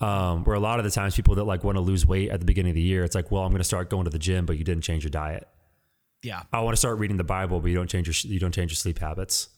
Um, 0.00 0.44
where 0.44 0.54
a 0.54 0.60
lot 0.60 0.78
of 0.78 0.84
the 0.84 0.92
times 0.92 1.16
people 1.16 1.34
that 1.36 1.44
like 1.44 1.64
want 1.64 1.76
to 1.76 1.80
lose 1.80 2.06
weight 2.06 2.30
at 2.30 2.38
the 2.38 2.46
beginning 2.46 2.70
of 2.70 2.76
the 2.76 2.82
year, 2.82 3.02
it's 3.02 3.16
like, 3.16 3.32
well, 3.32 3.42
I'm 3.42 3.50
going 3.50 3.58
to 3.58 3.64
start 3.64 3.90
going 3.90 4.04
to 4.04 4.10
the 4.10 4.18
gym, 4.18 4.46
but 4.46 4.56
you 4.56 4.62
didn't 4.62 4.84
change 4.84 5.02
your 5.02 5.10
diet. 5.10 5.48
yeah. 6.22 6.42
I 6.52 6.60
want 6.60 6.74
to 6.74 6.76
start 6.76 6.98
reading 6.98 7.16
the 7.16 7.24
Bible, 7.24 7.58
but 7.60 7.68
you 7.68 7.74
don't 7.74 7.88
change 7.90 8.06
your 8.06 8.32
you 8.32 8.38
don't 8.38 8.52
change 8.52 8.70
your 8.70 8.76
sleep 8.76 9.00
habits. 9.00 9.48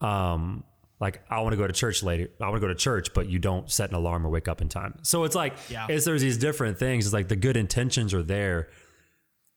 Um, 0.00 0.64
like 1.00 1.22
I 1.30 1.40
want 1.40 1.52
to 1.52 1.56
go 1.56 1.66
to 1.66 1.72
church 1.72 2.02
later. 2.02 2.28
I 2.40 2.44
want 2.48 2.56
to 2.56 2.60
go 2.60 2.68
to 2.68 2.74
church, 2.74 3.14
but 3.14 3.28
you 3.28 3.38
don't 3.38 3.70
set 3.70 3.90
an 3.90 3.96
alarm 3.96 4.26
or 4.26 4.30
wake 4.30 4.48
up 4.48 4.60
in 4.60 4.68
time. 4.68 4.98
So 5.02 5.24
it's 5.24 5.34
like 5.36 5.54
Yeah. 5.70 5.86
it's 5.88 6.04
there's 6.04 6.22
these 6.22 6.38
different 6.38 6.78
things. 6.78 7.06
It's 7.06 7.12
like 7.14 7.28
the 7.28 7.36
good 7.36 7.56
intentions 7.56 8.12
are 8.14 8.22
there, 8.22 8.68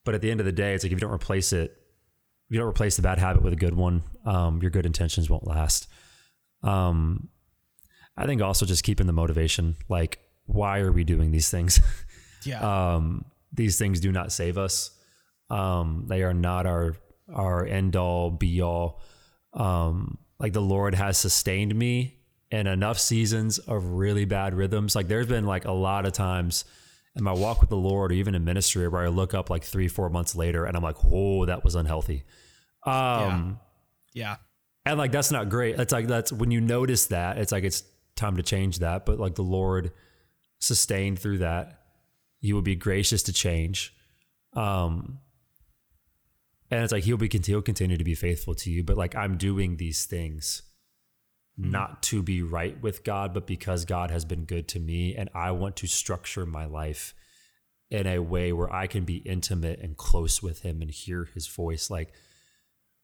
but 0.06 0.14
at 0.16 0.22
the 0.22 0.30
end 0.32 0.40
of 0.40 0.46
the 0.46 0.52
day, 0.52 0.74
it's 0.74 0.84
like 0.84 0.92
if 0.92 0.98
you 0.98 1.00
don't 1.02 1.14
replace 1.14 1.52
it, 1.54 1.72
if 2.50 2.56
you 2.56 2.60
don't 2.60 2.70
replace 2.70 2.96
the 2.96 3.02
bad 3.02 3.18
habit 3.18 3.42
with 3.44 3.54
a 3.54 3.58
good 3.58 3.74
one, 3.76 4.04
um, 4.26 4.62
your 4.62 4.72
good 4.72 4.86
intentions 4.86 5.30
won't 5.30 5.48
last. 5.48 5.88
Um, 6.64 7.30
I 8.18 8.26
think 8.26 8.42
also 8.42 8.66
just 8.66 8.84
keeping 8.84 9.08
the 9.08 9.14
motivation. 9.14 9.78
Like, 9.90 10.20
why 10.46 10.80
are 10.80 10.92
we 10.92 11.04
doing 11.04 11.32
these 11.32 11.50
things? 11.50 11.80
Yeah. 12.44 12.96
um, 12.96 13.26
these 13.54 13.78
things 13.78 14.00
do 14.00 14.12
not 14.12 14.32
save 14.32 14.58
us. 14.58 14.90
Um, 15.52 16.06
they 16.10 16.24
are 16.24 16.34
not 16.34 16.66
our 16.66 16.96
our 17.32 17.64
end 17.68 17.96
all 17.96 18.32
be 18.32 18.64
all. 18.64 19.00
Um, 19.54 20.18
like 20.42 20.54
the 20.54 20.62
Lord 20.62 20.96
has 20.96 21.20
sustained 21.20 21.76
me 21.76 22.18
in 22.50 22.66
enough 22.66 22.98
seasons 22.98 23.60
of 23.60 23.86
really 23.86 24.26
bad 24.26 24.56
rhythms. 24.56 24.96
Like 24.96 25.08
there's 25.08 25.28
been 25.28 25.46
like 25.46 25.66
a 25.66 25.72
lot 25.72 26.08
of 26.08 26.14
times 26.14 26.66
in 27.16 27.24
my 27.24 27.32
walk 27.32 27.62
with 27.62 27.70
the 27.70 27.78
Lord, 27.78 28.12
or 28.12 28.16
even 28.16 28.34
in 28.34 28.44
ministry, 28.44 28.88
where 28.88 29.04
I 29.04 29.10
look 29.10 29.36
up 29.36 29.52
like 29.52 29.64
three, 29.64 29.88
four 29.88 30.10
months 30.10 30.36
later, 30.36 30.66
and 30.66 30.76
I'm 30.76 30.82
like, 30.82 31.04
"Whoa, 31.04 31.46
that 31.46 31.64
was 31.64 31.76
unhealthy." 31.76 32.24
Um, 32.84 33.60
yeah. 34.14 34.38
and 34.86 34.98
like 34.98 35.12
that's 35.12 35.32
not 35.32 35.48
great. 35.50 35.80
It's 35.80 35.94
like 35.94 36.08
that's 36.08 36.32
when 36.34 36.50
you 36.50 36.60
notice 36.60 37.06
that, 37.08 37.38
it's 37.38 37.52
like 37.52 37.64
it's 37.64 37.84
time 38.16 38.38
to 38.38 38.44
change 38.44 38.80
that. 38.80 39.06
But 39.06 39.20
like 39.20 39.36
the 39.36 39.44
Lord 39.44 39.92
sustained 40.58 41.20
through 41.20 41.40
that. 41.40 41.82
He 42.40 42.54
will 42.54 42.64
be 42.64 42.76
gracious 42.76 43.22
to 43.24 43.34
change. 43.34 43.94
Um 44.56 45.20
and 46.72 46.84
it's 46.84 46.92
like 46.92 47.04
he'll 47.04 47.18
be 47.18 47.30
he'll 47.44 47.62
continue 47.62 47.98
to 47.98 48.04
be 48.04 48.16
faithful 48.16 48.56
to 48.56 48.72
you. 48.72 48.84
But 48.84 48.98
like 48.98 49.16
I'm 49.16 49.38
doing 49.38 49.78
these 49.78 50.06
things 50.06 50.64
mm-hmm. 51.60 51.70
not 51.70 52.02
to 52.04 52.24
be 52.24 52.42
right 52.42 52.82
with 52.82 53.04
God, 53.04 53.34
but 53.34 53.46
because 53.46 53.86
God 53.86 54.10
has 54.10 54.26
been 54.26 54.46
good 54.46 54.68
to 54.70 54.80
me 54.80 55.16
and 55.16 55.30
I 55.36 55.52
want 55.52 55.76
to 55.78 55.88
structure 55.88 56.46
my 56.46 56.66
life 56.66 57.14
in 57.90 58.08
a 58.08 58.20
way 58.20 58.54
where 58.54 58.74
I 58.74 58.88
can 58.88 59.04
be 59.04 59.18
intimate 59.18 59.80
and 59.82 59.98
close 59.98 60.42
with 60.42 60.62
him 60.62 60.82
and 60.82 60.90
hear 60.90 61.26
his 61.26 61.48
voice. 61.48 61.90
Like 61.90 62.14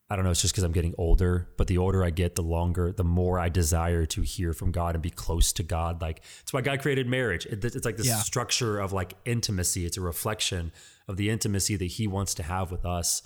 I 0.10 0.15
don't 0.15 0.23
know, 0.23 0.32
it's 0.32 0.41
just 0.41 0.53
because 0.53 0.63
I'm 0.63 0.71
getting 0.71 0.95
older, 0.97 1.49
but 1.58 1.67
the 1.67 1.80
older 1.80 2.01
I 2.01 2.12
get, 2.12 2.36
the 2.36 2.41
longer, 2.41 2.93
the 2.93 3.03
more 3.03 3.38
I 3.38 3.49
desire 3.49 4.06
to 4.06 4.21
hear 4.21 4.53
from 4.53 4.71
God 4.71 4.95
and 4.95 5.01
be 5.01 5.10
close 5.10 5.51
to 5.51 5.63
God. 5.63 6.01
Like, 6.01 6.21
it's 6.39 6.53
why 6.53 6.62
God 6.62 6.80
created 6.80 7.08
marriage. 7.08 7.45
It- 7.45 7.65
it's 7.65 7.84
like 7.84 7.97
this 7.97 8.08
Yeah. 8.08 8.19
structure 8.19 8.80
of 8.80 8.93
like 8.93 9.15
intimacy. 9.25 9.86
It's 9.86 9.97
a 9.97 10.01
reflection 10.01 10.71
of 11.10 11.17
the 11.17 11.30
intimacy 11.30 11.75
that 11.75 11.86
He 11.86 12.08
wants 12.08 12.34
to 12.36 12.43
have 12.43 12.71
with 12.71 12.86
us. 12.86 13.21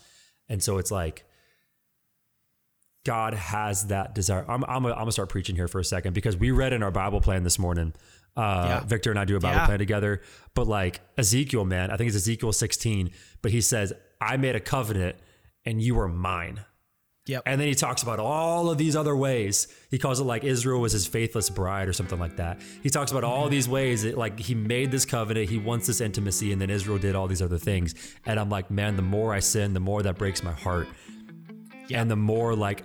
And 0.52 0.62
so 0.62 0.78
it's 0.80 0.92
like, 0.92 1.24
God 3.06 3.34
has 3.34 3.88
that 3.88 4.14
desire. 4.14 4.46
I'm, 4.50 4.64
I'm, 4.66 4.84
gonna- 4.84 4.94
I'm 4.94 5.00
gonna 5.02 5.12
start 5.14 5.30
preaching 5.30 5.56
here 5.56 5.68
for 5.70 5.80
a 5.80 5.84
second 5.84 6.14
because 6.14 6.36
we 6.38 6.52
read 6.52 6.74
in 6.74 6.84
our 6.84 6.92
Bible 6.92 7.22
plan 7.22 7.44
this 7.44 7.58
morning. 7.58 7.94
Uh, 8.36 8.66
Yeah. 8.68 8.80
Victor 8.86 9.10
and 9.12 9.18
I 9.20 9.26
do 9.26 9.36
a 9.38 9.40
Bible 9.40 9.56
Yeah. 9.62 9.66
plan 9.66 9.80
together, 9.80 10.22
but 10.54 10.68
like 10.68 11.00
Ezekiel, 11.18 11.64
man, 11.66 11.90
I 11.90 11.96
think 11.98 12.10
it's 12.10 12.18
Ezekiel 12.18 12.52
16, 12.54 13.12
but 13.42 13.52
he 13.52 13.62
says, 13.62 13.94
I 14.20 14.38
made 14.38 14.56
a 14.56 14.60
covenant 14.60 15.16
and 15.66 15.82
you 15.82 15.98
are 16.00 16.08
mine. 16.10 16.60
Yep. 17.32 17.44
And 17.46 17.62
then 17.62 17.70
he 17.70 17.76
talks 17.76 18.04
about 18.04 18.20
all 18.20 18.70
of 18.70 18.78
these 18.78 18.94
other 18.94 19.16
ways. 19.16 19.70
He 19.90 19.98
calls 19.98 20.20
it 20.20 20.26
like 20.26 20.44
Israel 20.44 20.82
was 20.82 20.92
his 20.92 21.08
faithless 21.08 21.50
bride 21.50 21.88
or 21.88 21.94
something 21.94 22.20
like 22.20 22.36
that. 22.36 22.60
He 22.84 22.90
talks 22.90 23.12
about 23.12 23.24
all 23.24 23.44
mm-hmm. 23.44 23.52
these 23.52 23.70
ways 23.70 24.04
that 24.04 24.18
like 24.18 24.38
he 24.38 24.54
made 24.54 24.92
this 24.92 25.06
covenant, 25.06 25.50
he 25.50 25.58
wants 25.58 25.88
this 25.88 26.02
intimacy, 26.02 26.52
and 26.52 26.62
then 26.62 26.70
Israel 26.70 26.98
did 26.98 27.16
all 27.16 27.28
these 27.28 27.42
other 27.42 27.58
things. 27.58 27.96
And 28.26 28.38
I'm 28.38 28.50
like, 28.50 28.70
man, 28.70 28.98
the 28.98 29.02
more 29.02 29.34
I 29.34 29.40
sin, 29.40 29.74
the 29.74 29.80
more 29.80 30.04
that 30.04 30.18
breaks 30.18 30.44
my 30.44 30.52
heart. 30.52 30.90
And 31.90 32.12
the 32.12 32.18
more 32.18 32.54
like 32.54 32.84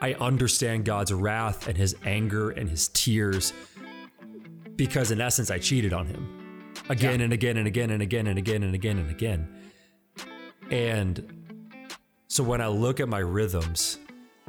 I 0.00 0.14
understand 0.14 0.86
God's 0.86 1.12
wrath 1.12 1.68
and 1.68 1.76
his 1.76 1.94
anger 2.02 2.48
and 2.48 2.66
his 2.66 2.88
tears 2.88 3.52
because 4.74 5.10
in 5.10 5.20
essence 5.20 5.50
I 5.50 5.58
cheated 5.58 5.92
on 5.92 6.06
him 6.06 6.72
again 6.88 7.20
Yeah. 7.20 7.24
and 7.24 7.32
again 7.34 7.58
and 7.58 7.66
again 7.66 7.90
and 7.90 8.02
again 8.02 8.26
and 8.26 8.38
again 8.38 8.62
and 8.62 8.74
again 8.74 8.98
and 8.98 9.10
again. 9.10 9.48
And 10.70 11.39
so 12.30 12.44
when 12.44 12.60
I 12.60 12.68
look 12.68 13.00
at 13.00 13.08
my 13.08 13.18
rhythms 13.18 13.98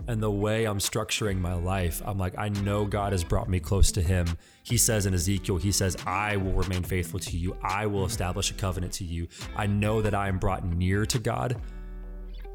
and 0.08 0.22
the 0.22 0.30
way 0.30 0.65
I'm 0.65 0.78
structuring 0.78 1.39
my 1.39 1.56
life, 1.56 2.00
I'm 2.06 2.20
like, 2.20 2.38
I 2.38 2.50
know 2.50 2.86
God 2.86 3.12
has 3.12 3.24
brought 3.24 3.50
me 3.50 3.60
close 3.60 3.91
to 3.94 4.04
Him. 4.04 4.28
He 4.62 4.78
says 4.78 5.08
in 5.08 5.15
Ezekiel, 5.15 5.58
He 5.58 5.72
says, 5.72 5.98
I 6.06 6.36
will 6.36 6.52
remain 6.52 6.84
faithful 6.84 7.20
to 7.22 7.36
you. 7.36 7.58
I 7.63 7.88
will 7.88 8.06
establish 8.06 8.52
a 8.52 8.54
covenant 8.54 8.94
to 8.94 9.04
you. 9.04 9.28
I 9.56 9.65
know 9.65 10.00
that 10.00 10.13
I 10.13 10.28
am 10.28 10.38
brought 10.38 10.63
near 10.63 11.08
to 11.08 11.17
God 11.17 11.60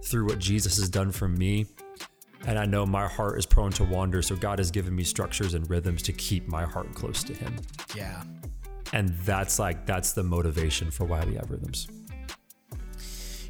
through 0.05 0.27
what 0.27 0.39
Jesus 0.39 0.77
has 0.77 0.89
done 0.89 1.11
for 1.11 1.27
me. 1.27 1.67
And 2.47 2.57
I 2.57 2.65
know 2.65 2.87
my 2.87 3.09
heart 3.09 3.37
is 3.37 3.47
prone 3.47 3.73
to 3.73 3.85
wander. 3.85 4.23
So 4.23 4.37
God 4.37 4.61
has 4.61 4.71
given 4.71 4.95
me 4.95 5.03
structures 5.03 5.55
and 5.55 5.69
rhythms 5.69 6.03
to 6.03 6.13
keep 6.13 6.47
my 6.47 6.65
heart 6.65 6.95
close 6.95 7.25
to 7.25 7.35
Him. 7.35 7.57
Yeah. 7.97 8.23
And 8.93 9.09
that's 9.25 9.59
like, 9.59 9.87
that's 9.87 10.13
the 10.13 10.23
motivation 10.23 10.93
for 10.93 11.05
why 11.05 11.25
we 11.25 11.35
have 11.35 11.51
rhythms. 11.51 11.89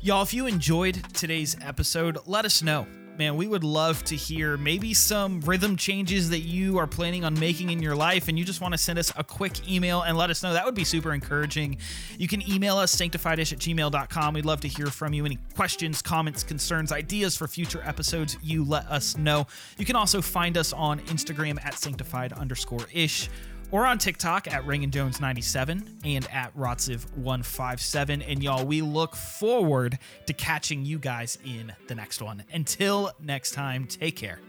Y'all, 0.07 0.23
if 0.23 0.33
you 0.33 0.47
enjoyed 0.47 1.03
today's 1.15 1.57
episode, 1.61 2.17
let 2.27 2.45
us 2.45 2.63
know. 2.63 2.87
Man, 3.19 3.35
we 3.37 3.49
would 3.49 3.65
love 3.65 4.05
to 4.05 4.15
hear 4.15 4.57
maybe 4.57 4.95
some 4.95 5.41
rhythm 5.41 5.77
changes 5.77 6.31
that 6.31 6.43
you 6.43 6.79
are 6.79 6.87
planning 6.87 7.25
on 7.25 7.37
making 7.41 7.71
in 7.71 7.83
your 7.83 7.97
life, 7.97 8.29
and 8.29 8.39
you 8.39 8.45
just 8.45 8.61
want 8.61 8.71
to 8.71 8.79
send 8.79 9.01
us 9.01 9.13
a 9.17 9.25
quick 9.25 9.69
email 9.69 10.03
and 10.03 10.17
let 10.17 10.31
us 10.31 10.45
know. 10.45 10.53
That 10.53 10.65
would 10.65 10.77
be 10.77 10.85
super 10.85 11.13
encouraging. 11.13 11.79
You 12.21 12.29
can 12.29 12.49
email 12.49 12.77
us 12.77 12.95
sanctifiedish 12.95 13.53
at 13.53 13.59
gmail.com. 13.59 14.35
We'd 14.35 14.45
love 14.45 14.61
to 14.61 14.69
hear 14.69 14.87
from 14.87 15.13
you. 15.13 15.27
Any 15.27 15.39
questions, 15.57 16.03
comments, 16.03 16.45
concerns, 16.45 16.93
ideas 16.93 17.37
for 17.37 17.49
future 17.49 17.83
episodes, 17.85 18.37
you 18.45 18.65
let 18.65 18.87
us 18.87 19.17
know. 19.17 19.49
You 19.77 19.87
can 19.87 19.97
also 19.97 20.23
find 20.23 20.57
us 20.57 20.73
on 20.73 21.01
Instagram 21.01 21.59
at 21.65 21.75
sanctified 21.75 22.33
underscore 22.33 22.87
ish 22.93 23.29
or 23.71 23.87
on 23.87 23.99
TikTok 23.99 24.53
at 24.53 24.67
Reagan 24.67 24.91
Jones 24.91 25.21
97 25.21 25.99
and 26.05 26.27
at 26.33 26.57
Rotziv 26.57 27.05
157. 27.17 28.23
And 28.23 28.43
y'all, 28.43 28.65
we 28.65 28.81
look 28.83 29.17
forward 29.17 29.99
to 30.27 30.33
catching 30.33 30.85
you 30.85 30.99
guys 30.99 31.39
in 31.45 31.73
the 31.89 31.95
next 31.95 32.23
one. 32.23 32.45
Until 32.53 33.11
next 33.21 33.53
time, 33.53 33.87
take 33.87 34.17
care 34.17 34.41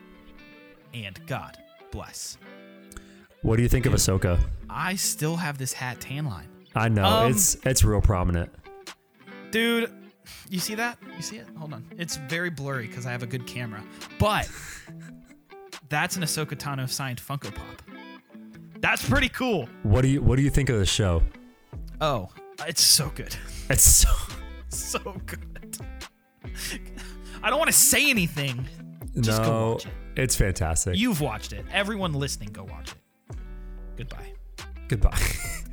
and 0.93 1.19
God 1.27 1.57
bless. 1.91 2.37
What 3.41 3.57
do 3.57 3.63
you 3.63 3.69
think 3.69 3.85
of 3.85 3.93
Ahsoka? 3.93 4.39
I 4.69 4.95
still 4.95 5.35
have 5.35 5.57
this 5.57 5.73
hat 5.73 5.99
tan 6.01 6.25
line. 6.25 6.47
I 6.75 6.89
know 6.89 7.05
Um, 7.05 7.31
it's 7.31 7.55
it's 7.65 7.83
real 7.83 8.01
prominent. 8.01 8.51
Dude, 9.51 9.91
you 10.49 10.59
see 10.59 10.75
that? 10.75 10.97
You 11.15 11.21
see 11.21 11.37
it? 11.37 11.47
Hold 11.57 11.73
on. 11.73 11.85
It's 11.97 12.17
very 12.17 12.49
blurry 12.49 12.87
because 12.87 13.05
I 13.05 13.11
have 13.11 13.23
a 13.23 13.27
good 13.27 13.47
camera. 13.47 13.81
But 14.19 14.49
that's 15.89 16.17
an 16.17 16.23
Ahsoka 16.23 16.55
Tano 16.57 16.89
signed 16.89 17.21
Funko 17.21 17.53
Pop. 17.53 17.81
That's 18.79 19.07
pretty 19.07 19.29
cool. 19.29 19.67
What 19.83 20.01
do 20.01 20.07
you 20.07 20.21
What 20.21 20.35
do 20.37 20.41
you 20.41 20.49
think 20.49 20.69
of 20.69 20.79
the 20.79 20.85
show? 20.85 21.23
Oh, 22.01 22.29
it's 22.67 22.81
so 22.81 23.11
good. 23.15 23.35
It's 23.69 23.83
so 23.83 24.09
so 24.69 24.99
good. 25.25 25.77
I 27.43 27.49
don't 27.49 27.59
want 27.59 27.69
to 27.71 27.77
say 27.77 28.09
anything. 28.09 28.65
Just 29.19 29.41
go 29.41 29.47
no, 29.49 29.71
watch 29.71 29.85
it. 29.85 29.91
it's 30.15 30.35
fantastic. 30.35 30.95
You've 30.95 31.21
watched 31.21 31.53
it. 31.53 31.65
Everyone 31.73 32.13
listening, 32.13 32.49
go 32.51 32.63
watch 32.63 32.91
it. 32.91 33.37
Goodbye. 33.97 34.33
Goodbye. 34.87 35.17